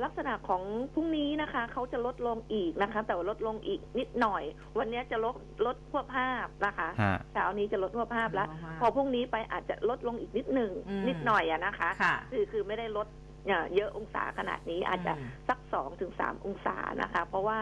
[0.04, 4.44] ลักษณะของพรุ่งนี้นะคะเขาจะลดลงอีกนะคะ แต่ว่าลดลงอีกนิดหน่อย
[4.78, 5.36] วันนี้จะลด
[5.66, 13.08] ลดทั่วภาพนะคะฮะเช้านี้จะลดทั่วภาพแล้วลดทั่วภาพพอพรุ่งนี้ไปอาจจะลดลงอีกนิดหนึ่งอืมนิดหน่อยอะนะคะค่ะคือคือไม่ได้ลด
[13.46, 17.58] เนี่ยเยอะองศาขนาดนี้อาจจะอืม สักสองถึงสามองศานะคะ เพราะว่า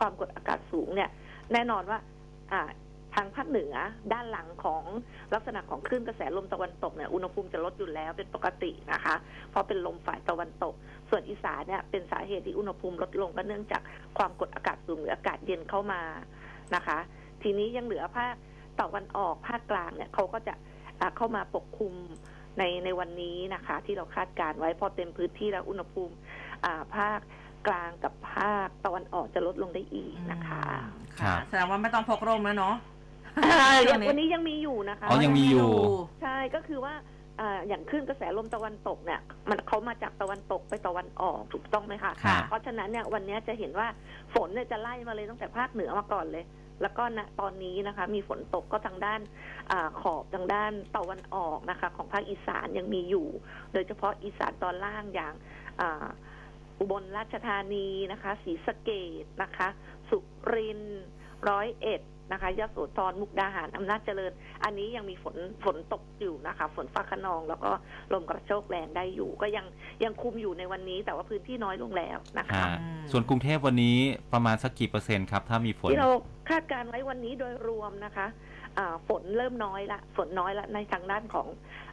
[0.00, 1.10] ความกดอากาศสูงเนี่ย
[1.52, 1.98] แน่นอนว่า
[2.54, 2.62] อ่า
[3.16, 3.74] ทางภาคเหนือ
[4.12, 4.82] ด้านหลังของ
[5.34, 9.14] ลักษณะของคลื่นกระแสลมตะวันตกเนี่ยอุณหภูมิจะลดอยู่แล้วเป็นปกตินะคะ
[9.50, 10.74] เพราะเป็นลมฝ่ายตะวันตก
[11.14, 13.82] ส่วนอีสานเนี่ยเป็นสาเหตุที่อุณหภูมิลดลงก็เนื่องจาก
[14.18, 16.00] ความกดอากาศสูงหรืออากาศเย็นเข้ามา
[16.74, 16.98] นะคะ
[17.42, 18.34] ทีนี้ยังเหลือภาค
[18.80, 20.54] ตะวันออกภาคกลางเนี่ยเขาก็จะ
[21.00, 21.94] อ่าเข้ามาปกคลุม
[22.58, 26.14] ในในวันนี้นะคะ ที่เราคาดการณ์ไว้พอเต็มพื้นที่แล้วอุณหภูมิ
[26.64, 27.18] อ่าภาค
[27.66, 30.64] กลางกับภาคตะวันออกจะลดลงได้อีกนะคะ
[31.20, 32.74] ครัค่ะบแสดงว่าไม่ต้องพกร่มแล้วเนาะ
[33.44, 35.70] อ่าช่อย่างวงนี้วันนี้ยังมีอยู่นะคะอ๋อยังมีอยู่
[36.22, 36.94] ใช่ก็คือว่า
[37.40, 43.88] อ่าอย่างคลื่นกระแสลมตะวันตกเนี่ย มันเขามาจากตะวันตกไปตะวันออกถูกต้องไหมคะค่ะ เพราะฉะนั้นเนี่ยวันนี้จะเห็นว่า
[44.34, 46.44] ฝนเนี่ยจะไล่มาเลยตั้งแต่ภาคเหนือมาก่อนเลย
[46.82, 49.20] แล้วก็ณตอนนี้นะคะ มีฝนตกก็ทางด้าน
[49.70, 53.26] อาขอบทางด้านตะวันออกนะคะ ของภาคอีสานยังมีอยู่
[53.72, 55.34] โดยเฉพาะอีสานตอนล่างอย่าง
[55.80, 56.06] อ่า
[56.78, 58.90] อุบลราชธานีนะคะศรีสะเก
[59.22, 59.68] ดนะคะ
[60.08, 60.18] สุ
[60.52, 61.02] รินทร์
[61.48, 62.00] ร้อยเอ็ด
[62.32, 64.32] นะคะยโสธรมุกดาหารอำนาจเจริญ
[64.64, 67.70] อันนี้ยังมีฝนฝนตกอยู่นะคะ ฝนฟ้าขนองแล้วก็
[68.12, 69.66] ลมกระโชกแรงได้อยู่ ก็ยัง
[70.04, 72.76] ยังคุมอยู่ในวันนี้ แต่ว่าพื้นที่น้อยลงแล้วนะคะฮะ
[73.12, 73.96] ส่วนกรุงเทพวันนี้
[74.32, 76.10] ประมาณสักกี่เปอร์เซ็นต์ครับ ถ้ามีฝน ที่เรา
[76.50, 78.51] คาดการณ์ไว้วันนี้โดยรวมนะคะอ่า
[79.08, 81.46] ฝนเริ่มน้อยละ ฝนน้อยละในทางด้านของ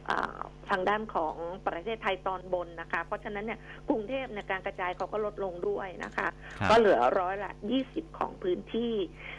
[0.08, 0.38] อา
[0.70, 1.34] ทางด้านของ
[1.66, 3.58] ประเทศไทยตอนบนนะคะ เพราะฉะนั้นเนี่ย
[3.88, 6.28] กรุงเทพเนี่ยการกระจายเขาก็ลดลงด้วยนะคะ
[6.58, 8.94] ครับก็เหลือร้อยละยี่สิบของพื้นที่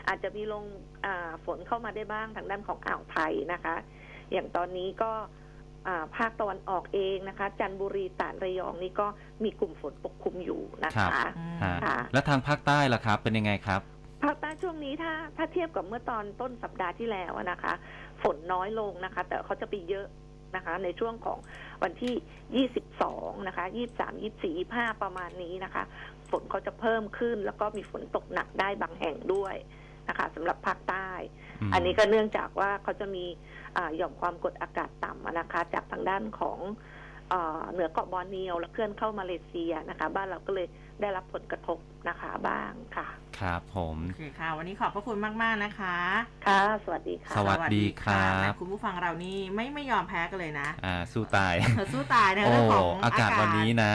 [0.07, 0.63] อาจจะมีลง
[1.05, 3.75] อ่าฝนเข้ามาได้บ้างทางด้านของอ่าวไทยนะคะ
[4.31, 5.11] อย่างตอนนี้ก็
[5.87, 9.07] อ่าภาคตะวันออกเองนะคะ จันทบุรีตราดระยองนี่ก็
[9.43, 13.90] มีกลุ่มฝนปกคลุมอยู่นะครัคะบอืมฮะค่ะแล้วทางภาคใต้ล่ะครับ เป็นยังไงครับภาคใต้
[14.62, 17.74] ช่วงนี้ถ้าถ้าเทียบกับเมื่อตอนต้นสัปดาห์ที่แล้วอะนะคะ
[18.24, 20.07] ฝนน้อยลงนะคะ แต่เขาจะไปเยอะ
[20.55, 21.38] นะคะ ในช่วงของ
[21.84, 23.66] วันที่ 22 นะคะ
[23.97, 25.84] 23 24 25 ประมาณนี้นะคะ
[26.30, 29.55] ฝนเขาจะเพิ่มขึ้น แล้วก็มีฝนตกหนักได้บางแห่งด้วย
[30.09, 31.09] นะคะสำหรับภาคใต้
[31.70, 33.26] มอันนี้ก็เนื่องจากว่าเขาจะมี
[33.78, 36.59] อาหย่อมความกดอากาศต่ำอะนะคะ จากทางด้านของ
[37.32, 40.68] อาเหนือเกาะบอร์เนียวแล้วเคลื่อนเข้ามาเลเซียนะคะ บ้านเราก็เลย
[41.01, 41.77] ได้รับผลกระทบ
[42.07, 43.07] นะคะบ้างค่ะ
[43.39, 45.97] ครับผม โอเคค่ะ วันนี้ขอบพระคุณมาก ๆ นะคะ
[46.47, 53.93] ค่ะ สวัสดีค่ะ สวัสดีครับแหมคุณผู้ฟังเรานี่ไม่ไม่ยอมแพ้กันเลยนะ อ่า สู้ตายเธอสู้ตายนะโอ้เรื่องของอากาศวันนี้นะ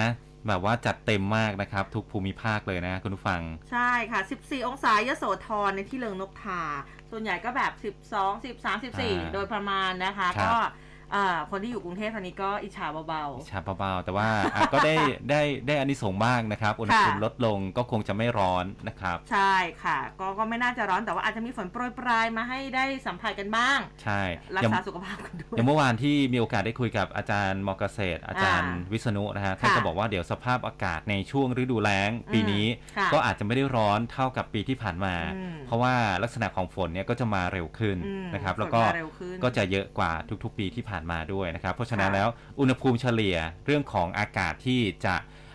[0.48, 3.40] แบบว่าจัดเต็มมากนะครับ ทุกภูมิภาคเลยนะคุณผู้ฟัง
[3.70, 6.62] ใช่ค่ะ 14 องศายโสธรในที่เลิงนกทา
[7.10, 7.72] ส่วนใหญ่ก็แบบ
[8.12, 14.94] 12 13 14 โดยประมาณนะคะครับก็เอ่อคนที่อยู่กรุงเทพตอนนี้ก็อิจฉาเบา ชาเบาๆแต่ว่าอะก็ได้
[15.30, 19.54] ได้ได้อานิสงส์บ้างนะครับ อุณหภูมิค่ะ ลดลงก็คงจะไม่ร้อนนะครับ ๆ ใช่
[19.84, 24.20] ค่ะ ก็ก็ไม่น่าจะร้อนแต่ว่าอาจจะมีฝนโปรยปลายมาให้ได้สัมผัสกันบ้าง ใช่
[24.56, 40.12] รักอย่างษาสุขภาพกันด้วย อย่างเมื่อวานที่มีโอกาสได้คุยกับอาจารย์มอเกษตร อาจารย์อ่าวิษณุนะฮะท่านค่ะก็บอกว่าเดี๋ยวสภาพอากาศในช่วงฤดูแล้งปีนี้ ค่ะก็อาจจะไม่ได้ร้อนเท่ากับปีที่ผ่านมา อืม เพราะว่าลักษณะของฝนเนี่ยก็จะมาเร็วขึ้นอืมนะครับฝนแล้วก็มาเร็วขึ้น ก็จะเยอะกว่า
[40.44, 42.28] ทุกๆ ปีที่ผ่านมาด้วยนะครับ เพราะฉะนั้นค่ะแล้ว
[42.60, 43.36] อุณหภูมิเฉลี่ย
[43.66, 45.14] เรื่องของอากาศที่จะ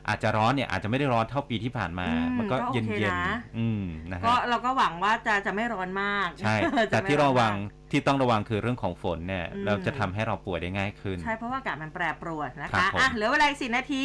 [0.10, 6.56] อาจจะร้อนเนี่ยอาจจะไม่ได้ร้อนเท่าปีที่ผ่านมาอืมมันก็ก็โอเย็เคนนะๆอืมนะฮะก็เราก็หวังว่าจะจะไม่ร้อนมาก ใช่
[6.92, 14.04] จแต่ไม่ที่ร้ระอนวังมากที่ต้องระวังคือเรื่องของฝนเนี่ยอืมเราจะทำให้เราป่วยได้ง่ายขึ้น ใช่ เพราะว่าอากาศมันแปรปรวนนะครัคะบผมอะเหลือเวลาอีกสี่นาที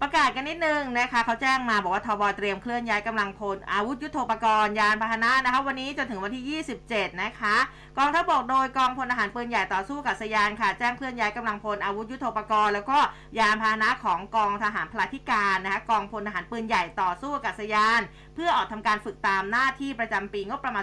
[0.00, 7.56] ประกาศกันนิดนึงนะคะเขาแจ้งมาบอกว่าทบเตรียมเคลื่อนย้ายกำลังพลอาวุธยุโทโธปกรณ์ยานพาหนะนะคะ วันนี้จนถึงวันที่ 27 นะคะ
[7.98, 12.98] กองทัพบกโดยกองพลทหารปืนใหญ่ต่อสู้กับสยานค่ะ แจ้งเคลื่อนย้ายกำลังพลอาวุธยุโทโธปกรณ์แล้วก็
[13.38, 18.00] ยานพาหนะของกองทหารพลธิการนะคะกองพลทหารปืนใหญ่ต่อสู้กับสยาน
[18.34, 20.82] เพื่อออกทำการฝึกตามหน้าที่ประจำปีงบประมาณ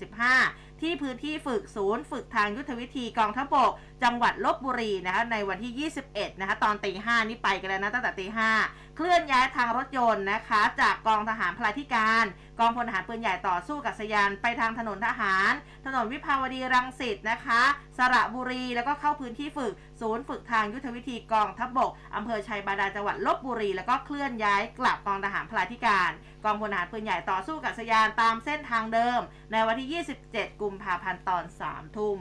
[0.00, 3.72] 2565 ที่พื้นที่ฝึกศูนย์ฝึกทางยุทธวิธีกองทัพบก
[4.02, 8.50] จังหวัดลบบุรีนะคะในวันที่ 21 นะคะตอนตีห้านี่ไปกันแล้วนะตั้งแต่ตีห้า
[8.96, 12.24] เคลื่อนย้ายทางรถยนต์นะคะ จากกองทหารพลาธิการ
[12.64, 15.52] องพลทหารปืนใหญ่ต่อสู้กับสยานไปทางถนนทหาร
[15.86, 17.62] ถนนวิภาวดีรังสิตนะคะ
[17.98, 26.10] สระบุรีแล้วก็เข้าพื้นที่ฝึก ศูนย์ฝึกทางยุทธวิธีกองทัพบกอำเภอชัยบาดาลจังหวัดลบบุรี แล้วก็เคลื่อนย้ายกลับกองทหารพลาธิการ
[26.44, 29.20] กองพลทหารปืนใหญ่ต่อสู้กับสยานตามเส้นทางเดิม
[29.52, 32.18] ในวันที่ 27 กุมภาพันธ์ตอน3ทุ่ม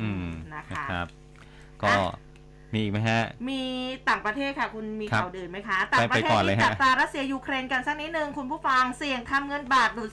[0.00, 1.08] อืมนะคะรับ
[1.82, 1.98] ก็อะ
[2.74, 3.62] มีอีกไหมฮะ มี
[4.08, 10.10] ต่างประเทศค่ะ คุณมีครับข่าวอื่นไหมคะ ต่างประเทไปก่ศอนเลยที่ฮะ จับตารัสเซียยูเครนกันสักนิดนึงคุณผู้ฟังเสี่ยงทำเงินบาทหลุด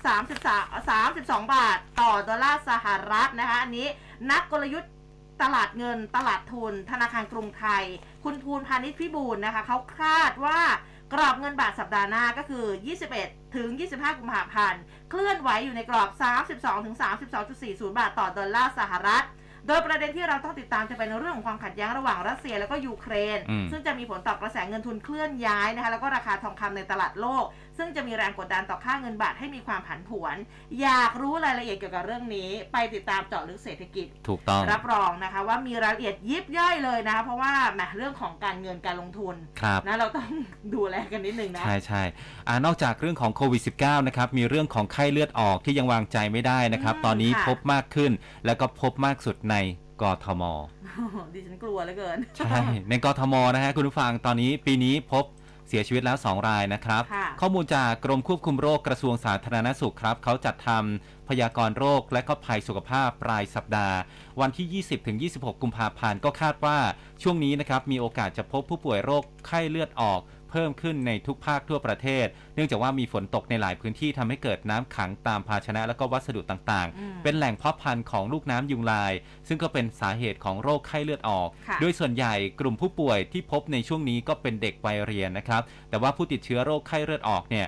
[0.48, 3.88] 33 32 บาท ต่อดอลลาร์สหรัฐนะคะ อันนี้
[4.32, 4.92] นักกลยุทธ์
[5.42, 7.84] ตลาดเงินตลาดทุน ธนาคารกรุงไทย
[8.24, 10.60] คุณพูนพานิชพิบูลย์นะคะ เขาคาดว่า
[11.14, 12.66] กรอบเงินบาทสัปดาห์หน้าก็คือ
[13.12, 16.10] 21 ถึง 25 กุมภาพันธ์ เคลื่อนไหวอยู่ในกรอบ
[16.48, 16.96] 32 ถึง
[17.42, 19.24] 32.40 บาทต่อดอลลาร์สหรัฐ
[19.68, 27.46] โดยประเด็นที่เราต้องติดตามจะเป็นเรื่องของความขัดแย้งระหว่างรัสเซียแล้วก็ยูเครนอืมซึ่งจะมีผลต่อกระแสเงินทุนเคลื่อนย้ายนะคะแล้วก็ราคาทองคำในตลาดโลก
[27.82, 30.36] ซึ่งจะมีแรงกดดันต่อค่าเงินบาทให้มีความผันผวน
[30.82, 40.30] อยากรู้รายละเอียดเกี่ยวกับเรื่องนี้ ไปติดตามเจาะลึกเศรษฐกิจ ถูกต้องรับรองนะคะ ว่ามีรายละเอียดยิบย่อยเลยนะคะเพราะว่าแหมเรื่องของการเงินการลงทุนครับนะเราต้อง
[40.76, 42.02] ดูแลกันนิดนึงนะใช่ใช่
[42.48, 48.12] อ่านอกจากเรื่องของโควิด -19 นะครับมีเรื่องของไข้เลือดออกที่ยังวางใจไม่ได้นะครับอืมตอนนี้ค่ะพบมากขึ้น
[48.46, 49.56] แล้วก็พบมากสุดใน
[50.02, 50.44] กทม
[51.34, 52.58] ดิฉันกลัวเหลือเกิน ใช่
[52.90, 55.26] ในกทมนะฮะคุณผู้ฟังตอนนี้ปีนี้พบ
[55.72, 63.98] เสียชีวิตแล้ว 2 รายนะครับค่ะข้อมูลจากกรมควบคุมโรคกระทรวงสาธารณสุขครับเขาจัดทำพยากรณ์โรคและก็ภัยสุขภาพรายสัปดาห์
[64.42, 64.84] วันที่
[65.38, 66.78] 20-26 กุมภาพันธ์ก็คาดว่า
[67.24, 70.20] ช่วงนี้นะครับมีโอกาสจะพบผู้ป่วยโรคไข้เลือดออก
[70.52, 72.26] เพิ่มขึ้นในทุกภาคทั่วประเทศ
[72.56, 79.14] เนื่องจากว่ามีฝนตกในหลายพื้นที่ทำให้เกิดน้ำขังตามภาชนะและก็วัสดุต่างอืมๆเป็นแหล่งเพาะพันธุ์ของลูกน้ำยุงลาย
[79.48, 87.68] ซึ่งก็เป็นสาเหตุของโรคไข้เลือดออกค่ะโดยส่วนใหญ่กลุ่มผู้ป่วยที่พบในช่วงนี้ก็เป็นเด็กวัยเรียนนะครับ แต่ว่าผู้ติดเชื้อโรคไข้เลือดออกเนี่ย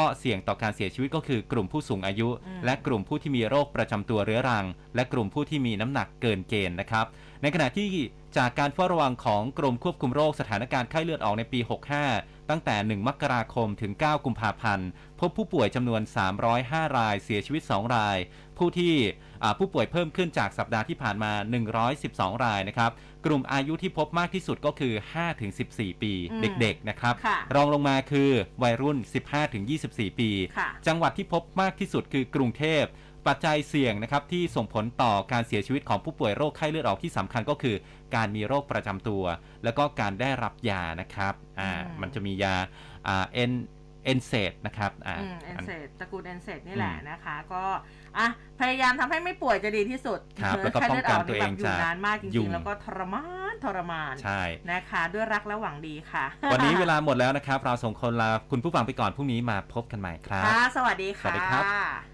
[0.00, 7.06] ก็เสี่ยงต่อการเสียชีวิตก็คือกลุ่มผู้สูงอายุอืมและกลุ่มผู้ที่มีโรคประจำตัวเรื้อรัง และกลุ่มผู้ที่มีน้ำหนักเกินเกณฑ์นะครับ
[7.44, 7.88] ในขณะที่
[8.36, 11.60] จากการเฝ้าระวังของกรมควบคุมโรคสถานการณ์ไข้เลือดออกในปี
[12.04, 14.88] 65 ตั้งแต่ 1 มกราคมถึง 9 กุมภาพันธ์
[15.20, 16.02] พบผู้ป่วยจำนวน
[16.48, 18.16] 305 ราย เสียชีวิต 2 ราย
[18.58, 18.94] ผู้ที่
[19.42, 21.32] อ่าผู้ป่วยเพิ่มขึ้นจากสัปดาห์ที่ผ่านมา
[21.88, 22.90] 112 รายนะครับ
[23.26, 24.92] กลุ่มอายุที่พบมากที่สุดก็คือ
[25.48, 28.30] 5-14 ปีอืมเด็กๆนะครับค่ะรองลงมาคือ
[28.62, 28.98] วัยรุ่น
[29.58, 32.84] 15-24 ปีค่ะจังหวัดที่พบมากที่สุดคือกรุงเทพ
[33.26, 37.76] ปัจจัยเสี่ยงนะครับที่ส่งผลต่อการเสียชีวิตของผู้ป่วยโรคไข้เลือดออกที่สำคัญก็คือ
[38.14, 39.24] การมีโรคประจำตัว
[39.64, 42.54] แล้วก็การได้รับยานะครับอ่าอืมมันจะมียา
[43.06, 43.52] อ่าเอ็น
[44.04, 47.62] เอนเซดนะครับอ่าอืมเอนอันเซตตระกูลเอนเซตนี่แหละอืมนะคะ ก็
[48.18, 48.26] อะ
[48.60, 62.13] พยายามทำให้ไม่ป่วยจะดีที่สุดครับแล้วก็ป้องกันตัวเองไข้ลืดกนี่แบบอยู่จากนานมากจยุริงงๆ แล้วก็ทรมานทรมานใช่นะคะ ด้วยรักและหวังดีค่ะ วันนี้เวลาหมดแล้วนะครับ เราส่งคนลาคุณผู้ฟังไปก่อนพรุ่งนี้มาพบกันใหม่ครับค่ะสวัสดีค่ะสวัสดีครับ